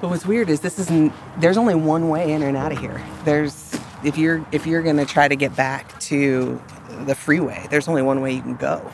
But 0.00 0.10
what's 0.10 0.26
weird 0.26 0.50
is 0.50 0.60
this 0.60 0.80
isn't. 0.80 1.12
There's 1.38 1.56
only 1.56 1.76
one 1.76 2.08
way 2.08 2.32
in 2.32 2.42
and 2.42 2.56
out 2.56 2.72
of 2.72 2.78
here. 2.78 3.00
There's 3.24 3.78
if 4.02 4.18
you're 4.18 4.44
if 4.50 4.66
you're 4.66 4.82
gonna 4.82 5.06
try 5.06 5.28
to 5.28 5.36
get 5.36 5.54
back 5.54 5.98
to 6.00 6.60
the 7.04 7.14
freeway, 7.14 7.64
there's 7.70 7.86
only 7.86 8.02
one 8.02 8.20
way 8.22 8.32
you 8.32 8.42
can 8.42 8.56
go. 8.56 8.90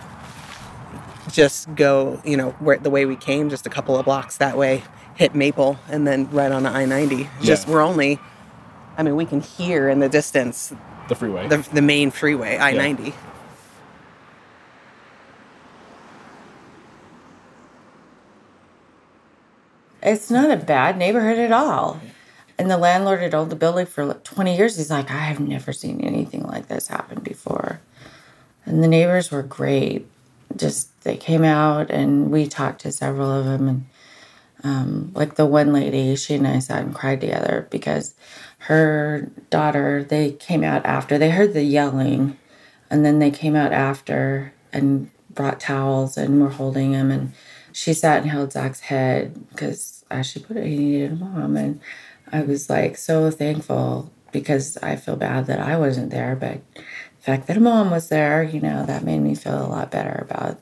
Just 1.30 1.74
go, 1.74 2.20
you 2.22 2.36
know, 2.36 2.50
where 2.60 2.76
the 2.76 2.90
way 2.90 3.06
we 3.06 3.16
came, 3.16 3.48
just 3.48 3.66
a 3.66 3.70
couple 3.70 3.96
of 3.96 4.04
blocks 4.04 4.36
that 4.36 4.58
way, 4.58 4.82
hit 5.14 5.34
Maple, 5.34 5.78
and 5.88 6.06
then 6.06 6.28
right 6.30 6.50
on 6.52 6.62
the 6.64 6.70
I-90. 6.70 7.28
Just 7.42 7.66
Yeah. 7.66 7.74
we're 7.74 7.82
only. 7.82 8.18
I 8.96 9.02
mean, 9.02 9.16
we 9.16 9.24
can 9.24 9.40
hear 9.40 9.88
in 9.88 10.00
the 10.00 10.08
distance 10.08 10.72
The 11.08 11.14
freeway. 11.14 11.48
the 11.48 11.58
the 11.72 11.82
main 11.82 12.10
freeway, 12.10 12.58
I-90. 12.58 13.12
It's 20.02 20.30
not 20.30 20.50
a 20.50 20.56
bad 20.56 20.96
neighborhood 20.98 21.38
at 21.38 21.52
all. 21.52 22.00
And 22.58 22.70
the 22.70 22.76
landlord 22.76 23.20
had 23.20 23.34
owned 23.34 23.50
the 23.50 23.56
building 23.56 23.86
for 23.86 24.04
like 24.04 24.24
20 24.24 24.56
years. 24.56 24.76
He's 24.76 24.90
like, 24.90 25.10
I 25.10 25.18
have 25.18 25.40
never 25.40 25.72
seen 25.72 26.00
anything 26.00 26.42
like 26.44 26.68
this 26.68 26.88
happen 26.88 27.20
before. 27.20 27.80
And 28.66 28.82
the 28.82 28.88
neighbors 28.88 29.30
were 29.30 29.42
great. 29.42 30.06
Just 30.54 30.88
they 31.02 31.16
came 31.16 31.44
out 31.44 31.90
and 31.90 32.30
we 32.30 32.46
talked 32.46 32.82
to 32.82 32.92
several 32.92 33.30
of 33.30 33.44
them. 33.46 33.68
And 33.68 33.86
um, 34.64 35.10
like 35.14 35.34
the 35.34 35.46
one 35.46 35.72
lady, 35.72 36.14
she 36.16 36.34
and 36.34 36.46
I 36.46 36.58
sat 36.60 36.82
and 36.82 36.94
cried 36.94 37.20
together 37.20 37.66
because 37.70 38.14
her 38.58 39.30
daughter, 39.50 40.04
they 40.04 40.32
came 40.32 40.62
out 40.62 40.84
after. 40.86 41.18
They 41.18 41.30
heard 41.30 41.52
the 41.52 41.64
yelling 41.64 42.38
and 42.90 43.04
then 43.04 43.18
they 43.18 43.30
came 43.30 43.56
out 43.56 43.72
after 43.72 44.52
and 44.72 45.10
brought 45.30 45.60
towels 45.60 46.16
and 46.16 46.40
were 46.40 46.50
holding 46.50 46.92
him. 46.92 47.10
And 47.10 47.32
she 47.72 47.92
sat 47.94 48.22
and 48.22 48.30
held 48.30 48.52
Zach's 48.52 48.80
head 48.80 49.48
because, 49.48 50.04
as 50.10 50.26
she 50.26 50.40
put 50.40 50.56
it, 50.56 50.66
he 50.66 50.76
needed 50.76 51.12
a 51.12 51.16
mom. 51.16 51.56
And 51.56 51.80
I 52.30 52.42
was 52.42 52.70
like 52.70 52.96
so 52.96 53.30
thankful 53.30 54.12
because 54.30 54.76
I 54.78 54.96
feel 54.96 55.16
bad 55.16 55.46
that 55.46 55.58
I 55.58 55.76
wasn't 55.76 56.10
there, 56.10 56.36
but 56.36 56.60
the 56.74 56.82
fact 57.20 57.46
that 57.46 57.56
a 57.56 57.60
mom 57.60 57.90
was 57.90 58.08
there, 58.08 58.42
you 58.42 58.60
know, 58.60 58.84
that 58.86 59.04
made 59.04 59.20
me 59.20 59.34
feel 59.34 59.64
a 59.64 59.68
lot 59.68 59.90
better 59.90 60.26
about, 60.28 60.58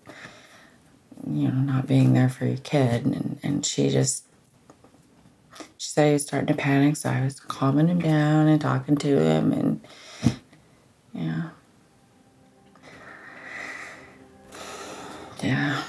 you 1.27 1.49
know, 1.49 1.61
not 1.61 1.87
being 1.87 2.13
there 2.13 2.29
for 2.29 2.47
your 2.47 2.59
kid. 2.59 3.05
And, 3.05 3.39
and 3.43 3.67
she 3.67 3.91
just, 3.91 4.25
she 5.79 5.89
said 5.89 6.07
he 6.07 6.13
was 6.15 6.23
starting 6.23 6.47
to 6.49 6.55
panic, 6.55 6.97
so 6.97 7.11
I 7.11 7.25
was 7.25 7.41
calming 7.41 7.89
him 7.89 8.01
down 8.01 8.49
and 8.49 8.61
talking 8.61 8.97
to 8.97 9.19
him. 9.19 9.53
And 9.53 9.81
yeah. 11.13 11.51
Yeah. 15.43 15.83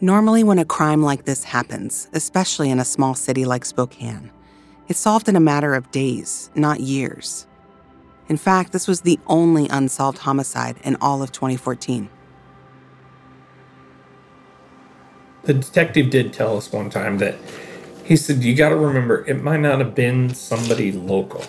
Normally, 0.00 0.44
when 0.44 0.58
a 0.58 0.64
crime 0.64 1.02
like 1.02 1.24
this 1.24 1.42
happens, 1.42 2.08
especially 2.12 2.70
in 2.70 2.78
a 2.78 2.84
small 2.84 3.14
city 3.14 3.44
like 3.44 3.64
Spokane, 3.64 4.30
it's 4.88 5.00
solved 5.00 5.28
in 5.28 5.36
a 5.36 5.40
matter 5.40 5.74
of 5.74 5.90
days, 5.90 6.50
not 6.54 6.80
years. 6.80 7.46
In 8.28 8.36
fact, 8.36 8.72
this 8.72 8.88
was 8.88 9.02
the 9.02 9.18
only 9.26 9.68
unsolved 9.68 10.18
homicide 10.18 10.76
in 10.82 10.96
all 11.00 11.22
of 11.22 11.30
2014. 11.32 12.08
The 15.44 15.54
detective 15.54 16.10
did 16.10 16.32
tell 16.32 16.56
us 16.56 16.72
one 16.72 16.90
time 16.90 17.18
that 17.18 17.36
he 18.04 18.16
said, 18.16 18.42
You 18.42 18.54
got 18.56 18.70
to 18.70 18.76
remember, 18.76 19.24
it 19.26 19.42
might 19.42 19.60
not 19.60 19.78
have 19.78 19.94
been 19.94 20.34
somebody 20.34 20.90
local. 20.90 21.44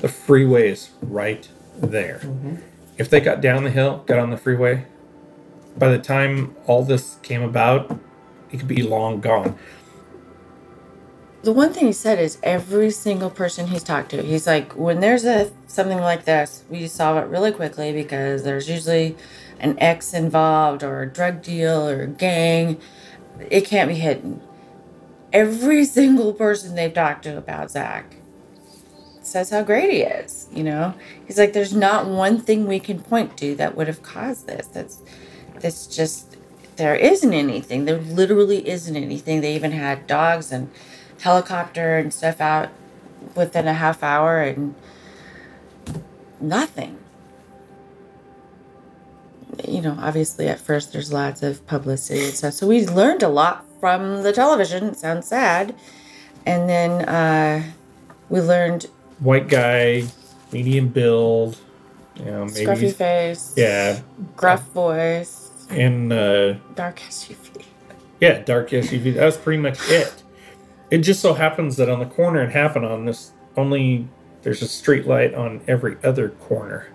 The 0.00 0.08
freeway 0.08 0.70
is 0.70 0.90
right 1.02 1.46
there. 1.76 2.20
Mm-hmm. 2.22 2.56
If 2.96 3.10
they 3.10 3.20
got 3.20 3.42
down 3.42 3.64
the 3.64 3.70
hill, 3.70 4.02
got 4.06 4.18
on 4.18 4.30
the 4.30 4.36
freeway, 4.38 4.86
by 5.76 5.88
the 5.88 5.98
time 5.98 6.54
all 6.66 6.84
this 6.84 7.16
came 7.22 7.42
about, 7.42 7.98
it 8.50 8.58
could 8.58 8.68
be 8.68 8.82
long 8.82 9.20
gone. 9.20 9.58
The 11.44 11.52
one 11.52 11.74
thing 11.74 11.88
he 11.88 11.92
said 11.92 12.18
is 12.18 12.38
every 12.42 12.90
single 12.90 13.28
person 13.28 13.66
he's 13.66 13.82
talked 13.82 14.08
to, 14.12 14.22
he's 14.22 14.46
like, 14.46 14.72
when 14.72 15.00
there's 15.00 15.26
a 15.26 15.50
something 15.66 15.98
like 15.98 16.24
this, 16.24 16.64
we 16.70 16.86
solve 16.86 17.18
it 17.18 17.28
really 17.28 17.52
quickly 17.52 17.92
because 17.92 18.44
there's 18.44 18.66
usually 18.66 19.14
an 19.60 19.76
ex 19.78 20.14
involved 20.14 20.82
or 20.82 21.02
a 21.02 21.06
drug 21.06 21.42
deal 21.42 21.86
or 21.86 22.04
a 22.04 22.06
gang. 22.06 22.80
It 23.50 23.66
can't 23.66 23.90
be 23.90 23.96
hidden. 23.96 24.40
Every 25.34 25.84
single 25.98 26.32
person 26.32 26.76
they've 26.76 26.94
talked 26.94 27.24
to 27.24 27.36
about 27.36 27.70
Zach 27.72 28.16
says 29.20 29.50
how 29.50 29.62
great 29.62 29.90
he 29.90 30.00
is. 30.00 30.48
You 30.50 30.64
know, 30.64 30.94
he's 31.26 31.36
like, 31.36 31.52
there's 31.52 31.74
not 31.74 32.06
one 32.06 32.40
thing 32.40 32.66
we 32.66 32.80
can 32.80 33.00
point 33.00 33.36
to 33.38 33.54
that 33.56 33.76
would 33.76 33.86
have 33.86 34.02
caused 34.02 34.46
this. 34.46 34.66
That's 34.68 35.02
that's 35.60 35.86
just 35.86 36.38
there 36.76 36.96
isn't 36.96 37.34
anything. 37.34 37.84
There 37.84 37.98
literally 37.98 38.66
isn't 38.66 38.96
anything. 38.96 39.42
They 39.42 39.54
even 39.54 39.72
had 39.72 40.06
dogs 40.06 40.50
and 40.50 40.70
helicopter 41.24 41.96
and 41.96 42.12
stuff 42.12 42.38
out 42.38 42.68
within 43.34 43.66
a 43.66 43.72
half 43.72 44.02
hour 44.02 44.42
and 44.42 44.74
nothing. 46.38 46.98
You 49.66 49.80
know, 49.80 49.96
obviously 49.98 50.48
at 50.48 50.60
first 50.60 50.92
there's 50.92 51.10
lots 51.12 51.42
of 51.42 51.66
publicity 51.66 52.24
and 52.24 52.34
stuff. 52.34 52.52
So 52.52 52.66
we 52.66 52.86
learned 52.86 53.22
a 53.22 53.28
lot 53.28 53.64
from 53.80 54.22
the 54.22 54.32
television. 54.34 54.84
It 54.88 54.96
sounds 54.98 55.26
sad. 55.26 55.74
And 56.44 56.68
then 56.68 57.08
uh, 57.08 57.62
we 58.28 58.40
learned 58.42 58.84
White 59.20 59.48
guy, 59.48 60.04
medium 60.52 60.88
build, 60.88 61.56
you 62.16 62.26
know, 62.26 62.44
maybe. 62.44 62.66
scruffy 62.66 62.92
face, 62.92 63.54
Yeah. 63.56 64.00
gruff 64.36 64.62
voice, 64.72 65.50
And, 65.70 66.12
uh, 66.12 66.54
dark 66.74 67.00
SUV. 67.08 67.64
Yeah, 68.20 68.40
dark 68.40 68.68
SUV. 68.70 69.14
That 69.14 69.24
was 69.24 69.38
pretty 69.38 69.62
much 69.62 69.78
it. 69.88 70.23
It 70.94 70.98
just 70.98 71.18
so 71.18 71.34
happens 71.34 71.76
that 71.78 71.88
on 71.88 71.98
the 71.98 72.06
corner 72.06 72.44
it 72.44 72.52
happened 72.52 72.86
on 72.86 73.04
this 73.04 73.32
only 73.56 74.06
there's 74.42 74.62
a 74.62 74.68
street 74.68 75.08
light 75.08 75.34
on 75.34 75.60
every 75.66 75.96
other 76.04 76.28
corner. 76.28 76.86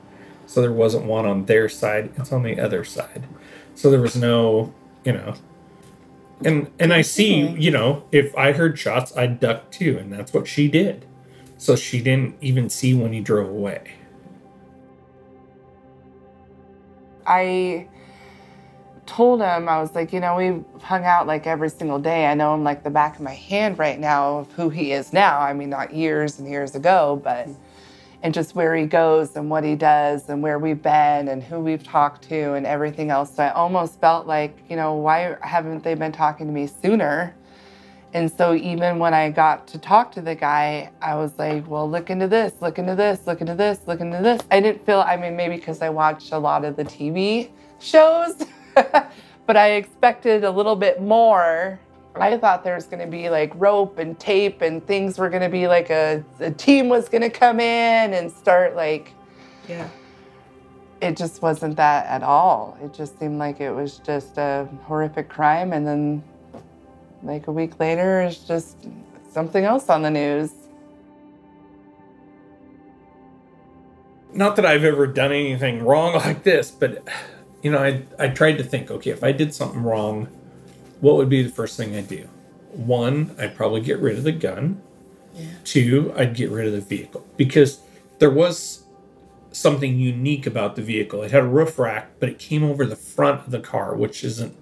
So 0.45 0.61
there 0.61 0.71
wasn't 0.71 1.03
one 1.03 1.25
on 1.25 1.47
their 1.47 1.67
side, 1.67 2.13
it's 2.15 2.31
on 2.31 2.43
the 2.43 2.61
other 2.61 2.85
side. 2.85 3.27
So 3.75 3.91
there 3.91 3.99
was 3.99 4.15
no, 4.15 4.73
you 5.03 5.11
know. 5.11 5.33
And 6.45 6.71
and 6.79 6.93
I 6.93 7.01
see, 7.01 7.49
you 7.49 7.71
know, 7.71 8.05
if 8.13 8.33
I 8.37 8.53
heard 8.53 8.79
shots, 8.79 9.11
I'd 9.17 9.41
duck 9.41 9.69
too, 9.69 9.97
and 9.97 10.13
that's 10.13 10.31
what 10.31 10.47
she 10.47 10.69
did. 10.69 11.05
So 11.57 11.75
she 11.75 12.01
didn't 12.01 12.37
even 12.39 12.69
see 12.69 12.93
when 12.93 13.11
he 13.11 13.19
drove 13.19 13.49
away. 13.49 13.95
I 17.27 17.89
told 19.09 19.41
him, 19.41 19.67
I 19.67 19.81
was 19.81 19.95
like, 19.95 20.13
you 20.13 20.19
know, 20.19 20.35
we've 20.35 20.63
hung 20.83 21.03
out 21.03 21.25
like 21.25 21.47
every 21.47 21.69
single 21.69 21.97
day. 21.97 22.27
I 22.27 22.35
know 22.35 22.53
him 22.53 22.63
like 22.63 22.83
the 22.83 22.91
back 22.91 23.15
of 23.15 23.21
my 23.21 23.33
hand 23.33 23.79
right 23.79 23.99
now 23.99 24.37
of 24.37 24.51
who 24.51 24.69
he 24.69 24.91
is 24.91 25.11
now. 25.11 25.39
I 25.39 25.51
mean, 25.51 25.71
not 25.71 25.93
years 25.93 26.37
and 26.37 26.47
years 26.47 26.75
ago, 26.75 27.19
but 27.23 27.47
hmm. 27.47 27.53
and 28.21 28.33
just 28.33 28.53
where 28.53 28.75
he 28.75 28.85
goes 28.85 29.35
and 29.35 29.49
what 29.49 29.63
he 29.63 29.75
does 29.75 30.29
and 30.29 30.43
where 30.43 30.59
we've 30.59 30.81
been 30.81 31.27
and 31.27 31.41
who 31.41 31.59
we've 31.59 31.83
talked 31.83 32.29
to 32.29 32.53
and 32.53 32.67
everything 32.67 33.09
else. 33.09 33.35
So 33.35 33.43
I 33.43 33.51
almost 33.51 33.99
felt 33.99 34.27
like, 34.27 34.55
you 34.69 34.75
know, 34.75 34.93
why 34.93 35.35
haven't 35.41 35.83
they 35.83 35.95
been 35.95 36.11
talking 36.11 36.45
to 36.45 36.53
me 36.53 36.67
sooner? 36.67 37.35
And 38.13 38.31
so 38.31 38.53
even 38.53 38.99
when 38.99 39.15
I 39.15 39.31
got 39.31 39.67
to 39.69 39.79
talk 39.79 40.11
to 40.13 40.21
the 40.21 40.35
guy, 40.35 40.91
I 41.01 41.15
was 41.15 41.37
like, 41.39 41.67
well, 41.67 41.89
look 41.89 42.11
into 42.11 42.27
this, 42.27 42.53
look 42.61 42.77
into 42.77 42.95
this, 42.95 43.25
look 43.25 43.41
into 43.41 43.55
this, 43.55 43.79
look 43.87 44.01
into 44.01 44.21
this. 44.21 44.41
I 44.51 44.59
didn't 44.59 44.85
feel, 44.85 45.01
I 45.01 45.17
mean, 45.17 45.35
maybe 45.35 45.55
because 45.55 45.81
I 45.81 45.89
watched 45.89 46.31
a 46.31 46.37
lot 46.37 46.63
of 46.63 46.75
the 46.75 46.85
TV 46.85 47.49
shows, 47.79 48.45
but 49.45 49.57
I 49.57 49.71
expected 49.71 50.43
a 50.43 50.51
little 50.51 50.75
bit 50.75 51.01
more. 51.01 51.79
I 52.15 52.37
thought 52.37 52.63
there 52.65 52.75
was 52.75 52.85
going 52.85 52.99
to 52.99 53.07
be 53.09 53.29
like 53.29 53.51
rope 53.55 53.97
and 53.97 54.19
tape 54.19 54.61
and 54.61 54.85
things 54.85 55.17
were 55.17 55.29
going 55.29 55.41
to 55.41 55.49
be 55.49 55.67
like 55.67 55.89
a, 55.89 56.23
a 56.41 56.51
team 56.51 56.89
was 56.89 57.07
going 57.07 57.21
to 57.21 57.29
come 57.29 57.59
in 57.61 58.13
and 58.13 58.29
start 58.29 58.75
like, 58.75 59.13
Yeah. 59.69 59.87
it 61.01 61.15
just 61.15 61.41
wasn't 61.41 61.77
that 61.77 62.05
at 62.07 62.21
all. 62.21 62.77
It 62.83 62.93
just 62.93 63.17
seemed 63.19 63.39
like 63.39 63.61
it 63.61 63.71
was 63.71 63.99
just 63.99 64.37
a 64.37 64.67
horrific 64.83 65.29
crime. 65.29 65.71
And 65.71 65.87
then, 65.87 66.23
like 67.23 67.47
a 67.47 67.51
week 67.53 67.79
later, 67.79 68.21
it's 68.21 68.39
just 68.39 68.87
something 69.31 69.63
else 69.63 69.87
on 69.89 70.01
the 70.01 70.11
news. 70.11 70.51
Not 74.33 74.55
that 74.57 74.65
I've 74.65 74.83
ever 74.83 75.07
done 75.07 75.31
anything 75.31 75.83
wrong 75.85 76.13
like 76.25 76.43
this, 76.43 76.69
but 76.71 77.07
you 77.61 77.71
know, 77.71 77.79
I 77.79 78.03
I 78.17 78.29
tried 78.29 78.57
to 78.57 78.63
think, 78.63 78.91
okay, 78.91 79.11
if 79.11 79.23
I 79.23 79.31
did 79.31 79.53
something 79.53 79.81
wrong, 79.81 80.27
what 81.01 81.15
would 81.17 81.29
be 81.29 81.43
the 81.43 81.49
first 81.49 81.77
thing 81.77 81.95
I'd 81.95 82.07
do? 82.07 82.27
One, 82.71 83.35
I'd 83.39 83.55
probably 83.55 83.81
get 83.81 83.99
rid 83.99 84.17
of 84.17 84.23
the 84.23 84.31
gun. 84.31 84.81
Yeah. 85.33 85.47
Two, 85.63 86.13
I'd 86.15 86.35
get 86.35 86.49
rid 86.49 86.67
of 86.67 86.73
the 86.73 86.81
vehicle 86.81 87.25
because 87.37 87.79
there 88.19 88.29
was 88.29 88.83
something 89.51 89.97
unique 89.97 90.45
about 90.45 90.75
the 90.75 90.81
vehicle. 90.81 91.23
It 91.23 91.31
had 91.31 91.43
a 91.43 91.47
roof 91.47 91.79
rack, 91.79 92.11
but 92.19 92.29
it 92.29 92.39
came 92.39 92.63
over 92.63 92.85
the 92.85 92.95
front 92.95 93.45
of 93.45 93.51
the 93.51 93.59
car, 93.59 93.95
which 93.95 94.23
isn't, 94.23 94.55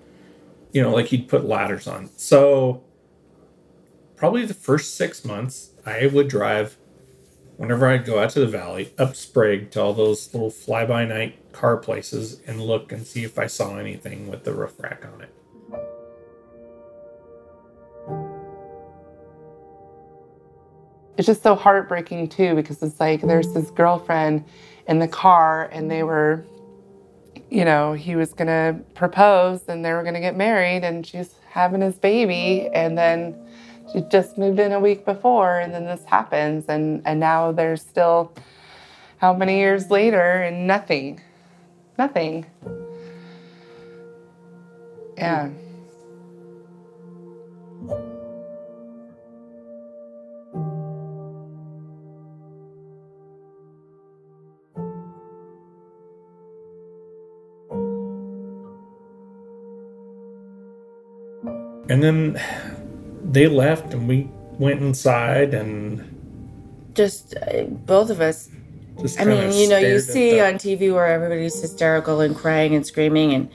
you 0.71 0.81
know, 0.81 0.93
like 0.93 1.11
you'd 1.11 1.27
put 1.27 1.45
ladders 1.45 1.87
on. 1.87 2.09
So, 2.15 2.83
probably 4.15 4.45
the 4.45 4.53
first 4.53 4.95
six 4.95 5.25
months, 5.25 5.71
I 5.85 6.07
would 6.07 6.27
drive 6.27 6.77
whenever 7.57 7.87
I'd 7.87 8.05
go 8.05 8.19
out 8.19 8.29
to 8.31 8.39
the 8.39 8.47
valley, 8.47 8.93
up 8.97 9.15
Sprague 9.15 9.71
to 9.71 9.81
all 9.81 9.93
those 9.93 10.33
little 10.33 10.51
fly 10.51 10.85
by 10.85 11.05
night 11.05 11.51
car 11.51 11.77
places 11.77 12.39
and 12.47 12.61
look 12.61 12.91
and 12.91 13.05
see 13.05 13.23
if 13.23 13.37
I 13.37 13.47
saw 13.47 13.77
anything 13.77 14.29
with 14.29 14.43
the 14.43 14.53
roof 14.53 14.73
rack 14.79 15.03
on 15.11 15.21
it. 15.21 15.29
It's 21.17 21.25
just 21.25 21.41
so 21.41 21.55
heartbreaking 21.55 22.29
too 22.29 22.53
because 22.53 22.81
it's 22.83 22.99
like 22.99 23.21
there's 23.21 23.51
this 23.51 23.71
girlfriend 23.71 24.45
in 24.87 24.99
the 24.99 25.07
car 25.07 25.67
and 25.71 25.89
they 25.89 26.03
were, 26.03 26.45
you 27.49 27.65
know, 27.65 27.93
he 27.93 28.15
was 28.15 28.33
gonna 28.33 28.79
propose 28.93 29.67
and 29.67 29.83
they 29.83 29.93
were 29.93 30.03
gonna 30.03 30.19
get 30.19 30.37
married 30.37 30.83
and 30.83 31.07
she's 31.07 31.33
having 31.49 31.81
his 31.81 31.95
baby 31.95 32.69
and 32.71 32.95
then 32.95 33.35
she 33.91 34.01
just 34.01 34.37
moved 34.37 34.59
in 34.59 34.71
a 34.71 34.79
week 34.79 35.05
before 35.05 35.59
and 35.59 35.73
then 35.73 35.85
this 35.85 36.03
happens 36.05 36.65
and 36.67 37.01
and 37.05 37.19
now 37.19 37.51
there's 37.51 37.81
still 37.81 38.31
how 39.17 39.33
many 39.33 39.57
years 39.57 39.89
later 39.89 40.41
and 40.41 40.67
nothing. 40.67 41.21
Nothing. 41.97 42.45
Yeah. 45.17 45.49
And 61.89 62.03
then 62.03 62.39
they 63.31 63.47
left 63.47 63.93
and 63.93 64.07
we 64.07 64.29
went 64.57 64.81
inside 64.81 65.53
and 65.53 66.01
Just 66.93 67.35
uh, 67.35 67.63
both 67.63 68.09
of 68.09 68.21
us. 68.21 68.49
just 69.01 69.19
I 69.19 69.25
mean, 69.25 69.53
you 69.53 69.67
know, 69.69 69.77
you 69.77 69.99
see 69.99 70.39
on 70.39 70.53
TV 70.55 70.93
where 70.93 71.05
everybody's 71.05 71.59
hysterical 71.61 72.21
and 72.21 72.35
crying 72.35 72.73
and 72.73 72.85
screaming, 72.85 73.33
and 73.33 73.49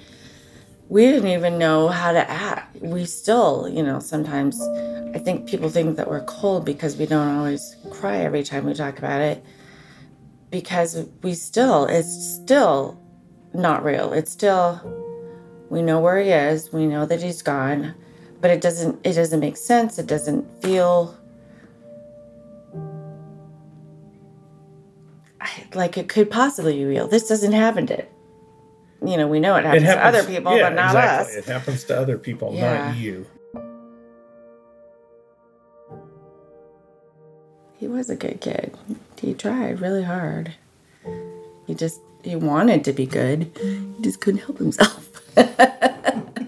we 0.88 1.06
didn't 1.06 1.30
even 1.30 1.58
know 1.58 1.88
how 1.88 2.12
to 2.12 2.30
act. 2.30 2.80
We 2.82 3.06
still, 3.06 3.68
you 3.68 3.82
know, 3.82 3.98
sometimes 3.98 4.60
I 5.14 5.18
think 5.18 5.48
people 5.48 5.70
think 5.70 5.96
that 5.96 6.08
we're 6.08 6.24
cold 6.24 6.64
because 6.64 6.96
we 6.96 7.06
don't 7.06 7.36
always 7.36 7.76
cry 7.90 8.18
every 8.18 8.42
time 8.42 8.66
we 8.66 8.74
talk 8.74 8.98
about 8.98 9.20
it. 9.20 9.44
Because 10.50 11.06
we 11.22 11.32
still, 11.32 11.86
it's 11.86 12.12
still 12.42 13.00
not 13.54 13.82
real. 13.84 14.12
It's 14.12 14.30
still, 14.30 14.80
we 15.70 15.80
know 15.80 15.98
where 15.98 16.20
he 16.22 16.30
is. 16.30 16.72
We 16.72 16.86
know 16.86 17.06
that 17.06 17.22
he's 17.22 17.40
gone, 17.40 17.94
but 18.42 18.50
it 18.50 18.60
doesn't. 18.60 18.98
It 19.06 19.14
doesn't 19.14 19.40
make 19.40 19.56
sense. 19.56 19.98
It 19.98 20.06
doesn't 20.06 20.44
feel 20.62 21.16
like 25.74 25.96
it 25.96 26.08
could 26.08 26.30
possibly 26.30 26.74
be 26.74 26.84
real. 26.84 27.06
This 27.06 27.26
doesn't 27.28 27.52
happen 27.52 27.86
to, 27.86 28.04
you 29.04 29.16
know, 29.16 29.26
we 29.26 29.40
know 29.40 29.56
it 29.56 29.64
happens, 29.64 29.84
to 29.84 30.04
other 30.04 30.24
people, 30.24 30.56
yeah, 30.56 30.68
but 30.68 30.74
not 30.74 30.86
exactly. 30.90 31.38
us. 31.38 31.46
It 31.46 31.50
happens 31.50 31.84
to 31.84 31.98
other 31.98 32.18
people, 32.18 32.52
Yeah. 32.54 32.88
not 32.88 32.96
you. 32.96 33.26
He 37.76 37.88
was 37.88 38.10
a 38.10 38.16
good 38.16 38.40
kid. 38.40 38.76
He 39.20 39.34
tried 39.34 39.80
really 39.80 40.02
hard. 40.02 40.54
He 41.66 41.74
just 41.74 42.00
he 42.24 42.36
wanted 42.36 42.84
to 42.84 42.92
be 42.92 43.06
good. 43.06 43.50
He 43.60 44.02
just 44.02 44.20
couldn't 44.20 44.40
help 44.40 44.58
himself. 44.58 45.08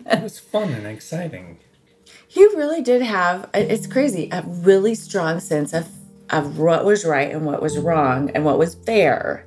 It 0.06 0.22
was 0.22 0.38
fun 0.38 0.70
and 0.70 0.86
exciting. 0.86 1.58
He 2.34 2.44
really 2.46 2.82
did 2.82 3.00
have 3.00 3.48
it's 3.54 3.86
crazy 3.86 4.28
a 4.32 4.42
really 4.44 4.96
strong 4.96 5.38
sense 5.38 5.72
of 5.72 5.88
of 6.28 6.58
what 6.58 6.84
was 6.84 7.04
right 7.04 7.30
and 7.30 7.46
what 7.46 7.62
was 7.62 7.78
wrong 7.78 8.28
and 8.30 8.44
what 8.44 8.58
was 8.58 8.74
fair. 8.74 9.46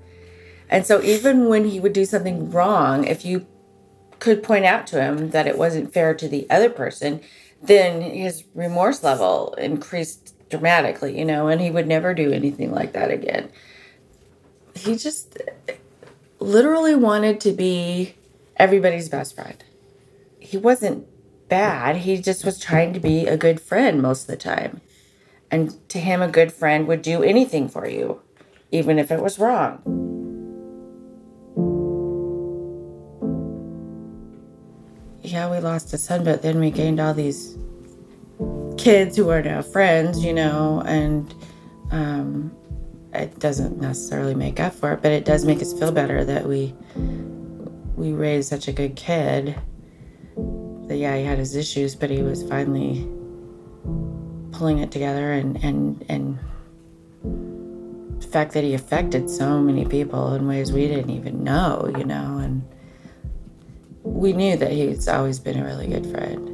And 0.70 0.86
so 0.86 1.02
even 1.02 1.50
when 1.50 1.66
he 1.66 1.82
would 1.82 1.92
do 1.92 2.06
something 2.06 2.50
wrong 2.50 3.04
if 3.04 3.26
you 3.26 3.46
could 4.20 4.42
point 4.42 4.64
out 4.64 4.88
to 4.88 5.02
him 5.02 5.32
that 5.32 5.48
it 5.48 5.58
wasn't 5.58 5.94
fair 5.94 6.14
to 6.14 6.30
the 6.30 6.50
other 6.50 6.70
person 6.70 7.20
then 7.62 8.02
his 8.02 8.46
remorse 8.56 9.04
level 9.04 9.54
increased 9.56 10.34
dramatically 10.50 11.20
you 11.20 11.26
know 11.26 11.50
and 11.50 11.60
he 11.60 11.70
would 11.70 11.88
never 11.88 12.14
do 12.14 12.32
anything 12.32 12.72
like 12.72 12.94
that 12.94 13.12
again. 13.12 13.50
He 14.74 14.96
just 14.96 15.38
literally 16.40 16.96
wanted 16.96 17.42
to 17.42 17.52
be 17.52 18.16
everybody's 18.56 19.10
best 19.10 19.36
friend. 19.36 19.62
He 20.40 20.56
wasn't 20.56 21.06
bad. 21.50 21.98
He 21.98 22.22
just 22.22 22.46
was 22.46 22.60
trying 22.60 22.94
to 22.94 23.00
be 23.00 23.28
a 23.28 23.38
good 23.38 23.60
friend 23.60 24.02
most 24.02 24.22
of 24.22 24.28
the 24.28 24.38
time. 24.38 24.82
And 25.50 25.76
to 25.90 26.00
him, 26.00 26.22
a 26.22 26.28
good 26.28 26.52
friend 26.52 26.88
would 26.88 27.02
do 27.02 27.24
anything 27.24 27.70
for 27.70 27.88
you, 27.88 28.22
even 28.72 29.00
if 29.00 29.12
it 29.12 29.22
was 29.22 29.40
wrong. 29.40 29.82
Yeah, 35.22 35.50
we 35.50 35.60
lost 35.60 35.94
a 35.94 35.98
son, 35.98 36.24
but 36.24 36.42
then 36.42 36.60
we 36.60 36.72
gained 36.72 37.00
all 37.00 37.14
these 37.14 37.58
kids 38.78 39.18
who 39.18 39.30
are 39.30 39.42
now 39.42 39.62
friends, 39.62 40.24
you 40.24 40.34
know, 40.34 40.82
and 40.86 41.34
um, 41.92 42.56
it 43.14 43.38
doesn't 43.40 43.80
necessarily 43.80 44.36
make 44.36 44.60
up 44.60 44.74
for 44.74 44.94
it, 44.94 45.02
but 45.02 45.12
it 45.12 45.26
does 45.26 45.44
make 45.46 45.62
us 45.62 45.78
feel 45.78 45.92
better 45.92 46.24
that 46.24 46.46
we 46.46 46.74
we 47.96 48.12
raised 48.12 48.48
such 48.48 48.68
a 48.68 48.72
good 48.72 48.96
kid 48.96 49.56
yeah 50.98 51.16
he 51.16 51.24
had 51.24 51.38
his 51.38 51.56
issues 51.56 51.96
but 51.96 52.10
he 52.10 52.22
was 52.22 52.48
finally 52.48 53.08
pulling 54.52 54.80
it 54.80 54.92
together 54.92 55.32
and 55.32 55.64
and 55.64 56.04
and 56.10 56.40
the 58.22 58.28
fact 58.28 58.54
that 58.54 58.64
he 58.64 58.74
affected 58.74 59.30
so 59.30 59.60
many 59.60 59.86
people 59.86 60.34
in 60.34 60.48
ways 60.48 60.72
we 60.72 60.88
didn't 60.88 61.12
even 61.12 61.44
know 61.44 61.92
you 61.98 62.04
know 62.04 62.38
and 62.40 62.68
we 64.04 64.34
knew 64.34 64.58
that 64.58 64.72
he's 64.72 65.08
always 65.08 65.40
been 65.40 65.60
a 65.60 65.64
really 65.64 65.88
good 65.88 66.06
friend 66.08 66.50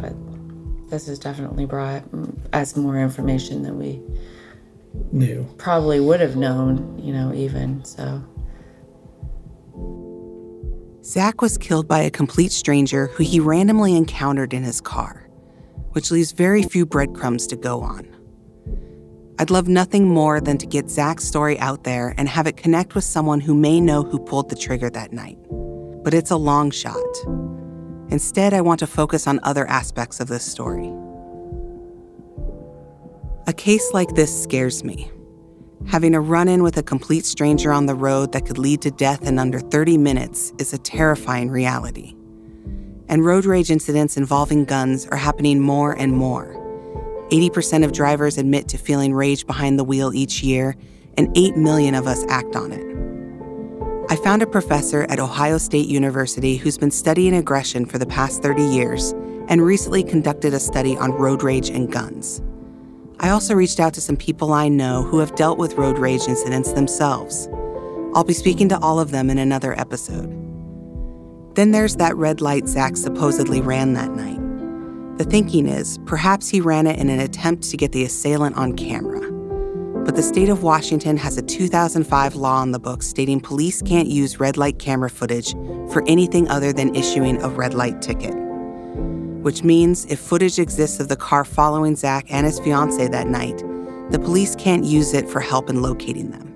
but 0.00 0.14
this 0.90 1.06
has 1.06 1.18
definitely 1.18 1.64
brought 1.64 2.04
us 2.52 2.76
more 2.76 2.98
information 2.98 3.62
than 3.62 3.78
we 3.78 4.00
knew. 5.10 5.48
probably 5.58 6.00
would 6.00 6.20
have 6.20 6.36
known 6.36 6.98
you 7.02 7.12
know 7.12 7.32
even 7.32 7.84
so 7.84 8.22
Zach 11.04 11.42
was 11.42 11.58
killed 11.58 11.86
by 11.86 12.00
a 12.00 12.10
complete 12.10 12.50
stranger 12.50 13.08
who 13.08 13.24
he 13.24 13.38
randomly 13.38 13.94
encountered 13.94 14.54
in 14.54 14.62
his 14.62 14.80
car, 14.80 15.28
which 15.90 16.10
leaves 16.10 16.32
very 16.32 16.62
few 16.62 16.86
breadcrumbs 16.86 17.46
to 17.48 17.56
go 17.56 17.82
on. 17.82 18.08
I'd 19.38 19.50
love 19.50 19.68
nothing 19.68 20.08
more 20.08 20.40
than 20.40 20.56
to 20.56 20.66
get 20.66 20.88
Zach's 20.88 21.24
story 21.24 21.58
out 21.58 21.84
there 21.84 22.14
and 22.16 22.26
have 22.26 22.46
it 22.46 22.56
connect 22.56 22.94
with 22.94 23.04
someone 23.04 23.40
who 23.40 23.54
may 23.54 23.82
know 23.82 24.02
who 24.02 24.18
pulled 24.18 24.48
the 24.48 24.56
trigger 24.56 24.88
that 24.90 25.12
night. 25.12 25.36
But 26.02 26.14
it's 26.14 26.30
a 26.30 26.36
long 26.36 26.70
shot. 26.70 26.96
Instead, 28.08 28.54
I 28.54 28.62
want 28.62 28.80
to 28.80 28.86
focus 28.86 29.26
on 29.26 29.40
other 29.42 29.66
aspects 29.66 30.20
of 30.20 30.28
this 30.28 30.44
story. 30.44 30.90
A 33.46 33.52
case 33.52 33.90
like 33.92 34.14
this 34.14 34.42
scares 34.42 34.82
me. 34.82 35.10
Having 35.86 36.14
a 36.14 36.20
run 36.20 36.48
in 36.48 36.62
with 36.62 36.76
a 36.76 36.82
complete 36.82 37.26
stranger 37.26 37.70
on 37.70 37.86
the 37.86 37.94
road 37.94 38.32
that 38.32 38.46
could 38.46 38.58
lead 38.58 38.80
to 38.82 38.90
death 38.90 39.26
in 39.26 39.38
under 39.38 39.60
30 39.60 39.98
minutes 39.98 40.52
is 40.58 40.72
a 40.72 40.78
terrifying 40.78 41.50
reality. 41.50 42.14
And 43.08 43.24
road 43.24 43.44
rage 43.44 43.70
incidents 43.70 44.16
involving 44.16 44.64
guns 44.64 45.06
are 45.08 45.16
happening 45.16 45.60
more 45.60 45.92
and 45.92 46.12
more. 46.12 46.54
80% 47.30 47.84
of 47.84 47.92
drivers 47.92 48.38
admit 48.38 48.68
to 48.68 48.78
feeling 48.78 49.12
rage 49.14 49.46
behind 49.46 49.78
the 49.78 49.84
wheel 49.84 50.14
each 50.14 50.42
year, 50.42 50.76
and 51.16 51.30
8 51.36 51.56
million 51.56 51.94
of 51.94 52.06
us 52.06 52.24
act 52.28 52.56
on 52.56 52.72
it. 52.72 52.84
I 54.10 54.16
found 54.16 54.42
a 54.42 54.46
professor 54.46 55.04
at 55.04 55.18
Ohio 55.18 55.58
State 55.58 55.86
University 55.86 56.56
who's 56.56 56.78
been 56.78 56.90
studying 56.90 57.34
aggression 57.34 57.86
for 57.86 57.98
the 57.98 58.06
past 58.06 58.42
30 58.42 58.62
years 58.62 59.12
and 59.48 59.62
recently 59.62 60.02
conducted 60.02 60.54
a 60.54 60.60
study 60.60 60.96
on 60.96 61.12
road 61.12 61.42
rage 61.42 61.68
and 61.70 61.90
guns. 61.90 62.40
I 63.20 63.30
also 63.30 63.54
reached 63.54 63.78
out 63.78 63.94
to 63.94 64.00
some 64.00 64.16
people 64.16 64.52
I 64.52 64.68
know 64.68 65.02
who 65.02 65.18
have 65.20 65.34
dealt 65.36 65.58
with 65.58 65.74
road 65.74 65.98
rage 65.98 66.26
incidents 66.26 66.72
themselves. 66.72 67.48
I'll 68.14 68.24
be 68.24 68.34
speaking 68.34 68.68
to 68.70 68.78
all 68.80 68.98
of 68.98 69.12
them 69.12 69.30
in 69.30 69.38
another 69.38 69.78
episode. 69.78 70.30
Then 71.54 71.70
there's 71.70 71.96
that 71.96 72.16
red 72.16 72.40
light 72.40 72.66
Zach 72.66 72.96
supposedly 72.96 73.60
ran 73.60 73.94
that 73.94 74.10
night. 74.10 74.40
The 75.18 75.24
thinking 75.24 75.68
is 75.68 75.98
perhaps 76.06 76.48
he 76.48 76.60
ran 76.60 76.88
it 76.88 76.98
in 76.98 77.08
an 77.08 77.20
attempt 77.20 77.70
to 77.70 77.76
get 77.76 77.92
the 77.92 78.04
assailant 78.04 78.56
on 78.56 78.76
camera. 78.76 79.30
But 80.04 80.16
the 80.16 80.22
state 80.22 80.48
of 80.48 80.64
Washington 80.64 81.16
has 81.16 81.38
a 81.38 81.42
2005 81.42 82.34
law 82.34 82.56
on 82.56 82.72
the 82.72 82.80
books 82.80 83.06
stating 83.06 83.40
police 83.40 83.80
can't 83.80 84.08
use 84.08 84.40
red 84.40 84.56
light 84.56 84.80
camera 84.80 85.08
footage 85.08 85.52
for 85.92 86.02
anything 86.08 86.48
other 86.48 86.72
than 86.72 86.94
issuing 86.96 87.40
a 87.42 87.48
red 87.48 87.74
light 87.74 88.02
ticket 88.02 88.43
which 89.44 89.62
means 89.62 90.06
if 90.06 90.18
footage 90.18 90.58
exists 90.58 91.00
of 91.00 91.08
the 91.08 91.16
car 91.16 91.44
following 91.44 91.94
Zach 91.94 92.24
and 92.30 92.46
his 92.46 92.58
fiancee 92.60 93.08
that 93.08 93.28
night, 93.28 93.58
the 94.10 94.18
police 94.18 94.56
can't 94.56 94.84
use 94.86 95.12
it 95.12 95.28
for 95.28 95.38
help 95.38 95.68
in 95.68 95.82
locating 95.82 96.30
them. 96.30 96.50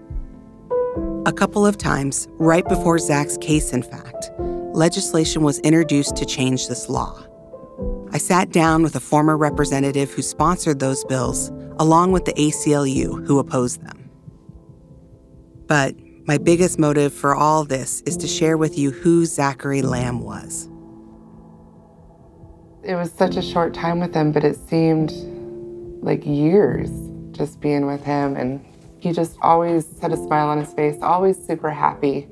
A 1.26 1.32
couple 1.32 1.66
of 1.66 1.76
times, 1.76 2.28
right 2.38 2.66
before 2.66 2.98
Zach's 2.98 3.36
case, 3.36 3.74
in 3.74 3.82
fact, 3.82 4.30
legislation 4.72 5.42
was 5.42 5.58
introduced 5.58 6.16
to 6.16 6.24
change 6.24 6.66
this 6.66 6.88
law. 6.88 7.22
I 8.12 8.16
sat 8.16 8.52
down 8.52 8.82
with 8.82 8.96
a 8.96 9.00
former 9.00 9.36
representative 9.36 10.10
who 10.10 10.22
sponsored 10.22 10.78
those 10.78 11.04
bills, 11.04 11.50
along 11.78 12.12
with 12.12 12.24
the 12.24 12.32
ACLU, 12.32 13.26
who 13.26 13.38
opposed 13.38 13.84
them. 13.84 14.08
But 15.66 15.94
my 16.26 16.38
biggest 16.38 16.78
motive 16.78 17.12
for 17.12 17.34
all 17.34 17.64
this 17.64 18.00
is 18.06 18.16
to 18.16 18.26
share 18.26 18.56
with 18.56 18.78
you 18.78 18.92
who 18.92 19.26
Zachary 19.26 19.82
Lamb 19.82 20.20
was. 20.20 20.70
It 22.88 22.94
was 22.94 23.12
such 23.12 23.36
a 23.36 23.42
short 23.42 23.74
time 23.74 24.00
with 24.00 24.14
him, 24.14 24.32
but 24.32 24.44
it 24.44 24.56
seemed 24.56 25.12
like 26.02 26.24
years 26.24 26.88
just 27.32 27.60
being 27.60 27.84
with 27.84 28.02
him. 28.02 28.34
And 28.34 28.64
he 28.98 29.12
just 29.12 29.36
always 29.42 30.00
had 30.00 30.10
a 30.10 30.16
smile 30.16 30.48
on 30.48 30.58
his 30.58 30.72
face, 30.72 30.96
always 31.02 31.36
super 31.36 31.70
happy. 31.70 32.28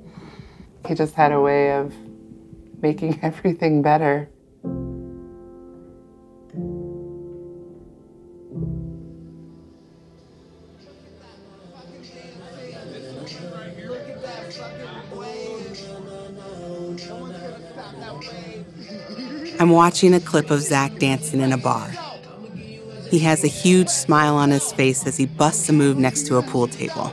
He 0.87 0.95
just 0.95 1.15
had 1.15 1.31
a 1.31 1.39
way 1.43 1.73
of 1.73 1.93
making 2.81 3.21
everything 3.23 3.83
better. 3.83 4.31
I'm 19.59 19.71
watching 19.71 20.13
a 20.15 20.21
clip 20.21 20.51
of 20.51 20.61
Zach 20.61 20.99
dancing 20.99 21.41
in 21.41 21.53
a 21.53 21.59
bar. 21.59 21.91
He 23.11 23.21
has 23.21 23.45
a 23.45 23.49
huge 23.49 23.89
smile 23.89 24.35
on 24.35 24.51
his 24.51 24.73
face 24.73 25.07
as 25.07 25.17
he 25.17 25.27
busts 25.27 25.69
a 25.69 25.73
move 25.73 25.97
next 25.97 26.27
to 26.27 26.37
a 26.37 26.43
pool 26.43 26.69
table. 26.69 27.13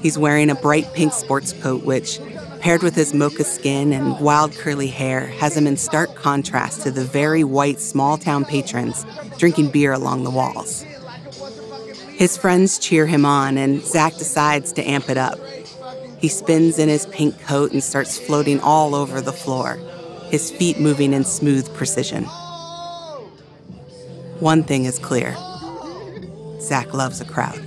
He's 0.00 0.18
wearing 0.18 0.50
a 0.50 0.54
bright 0.54 0.92
pink 0.94 1.12
sports 1.12 1.52
coat, 1.52 1.84
which, 1.84 2.20
paired 2.60 2.82
with 2.82 2.94
his 2.94 3.14
mocha 3.14 3.44
skin 3.44 3.92
and 3.92 4.18
wild 4.20 4.52
curly 4.52 4.88
hair, 4.88 5.26
has 5.26 5.56
him 5.56 5.66
in 5.66 5.76
stark 5.76 6.14
contrast 6.14 6.82
to 6.82 6.90
the 6.90 7.04
very 7.04 7.44
white 7.44 7.80
small 7.80 8.18
town 8.18 8.44
patrons 8.44 9.06
drinking 9.38 9.70
beer 9.70 9.92
along 9.92 10.24
the 10.24 10.30
walls. 10.30 10.84
His 12.08 12.36
friends 12.36 12.78
cheer 12.78 13.06
him 13.06 13.24
on, 13.24 13.56
and 13.56 13.82
Zach 13.82 14.14
decides 14.14 14.72
to 14.74 14.88
amp 14.88 15.08
it 15.08 15.16
up. 15.16 15.38
He 16.22 16.28
spins 16.28 16.78
in 16.78 16.88
his 16.88 17.04
pink 17.06 17.40
coat 17.40 17.72
and 17.72 17.82
starts 17.82 18.16
floating 18.16 18.60
all 18.60 18.94
over 18.94 19.20
the 19.20 19.32
floor 19.32 19.80
his 20.30 20.52
feet 20.52 20.78
moving 20.78 21.12
in 21.12 21.24
smooth 21.24 21.74
precision. 21.74 22.24
One 24.38 24.62
thing 24.62 24.84
is 24.84 25.00
clear 25.00 25.36
Zach 26.60 26.94
loves 26.94 27.20
a 27.20 27.24
crowd. 27.24 27.60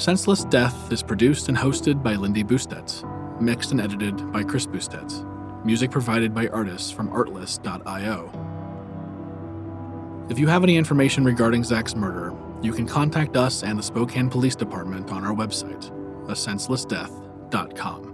Senseless 0.00 0.44
Death 0.44 0.90
is 0.90 1.02
produced 1.02 1.48
and 1.48 1.58
hosted 1.58 2.02
by 2.02 2.14
Lindy 2.14 2.42
Bustetz, 2.42 3.04
mixed 3.38 3.70
and 3.70 3.82
edited 3.82 4.32
by 4.32 4.42
Chris 4.42 4.66
Bustetz. 4.66 5.26
Music 5.62 5.90
provided 5.90 6.32
by 6.32 6.48
artists 6.48 6.90
from 6.90 7.10
artlist.io. 7.10 8.30
If 10.30 10.38
you 10.38 10.46
have 10.46 10.62
any 10.64 10.78
information 10.78 11.22
regarding 11.22 11.64
Zach's 11.64 11.94
murder, 11.94 12.34
you 12.62 12.72
can 12.72 12.86
contact 12.86 13.36
us 13.36 13.62
and 13.62 13.78
the 13.78 13.82
Spokane 13.82 14.30
Police 14.30 14.56
Department 14.56 15.10
on 15.12 15.22
our 15.22 15.34
website, 15.34 15.90
asenselessdeath.com. 16.28 18.09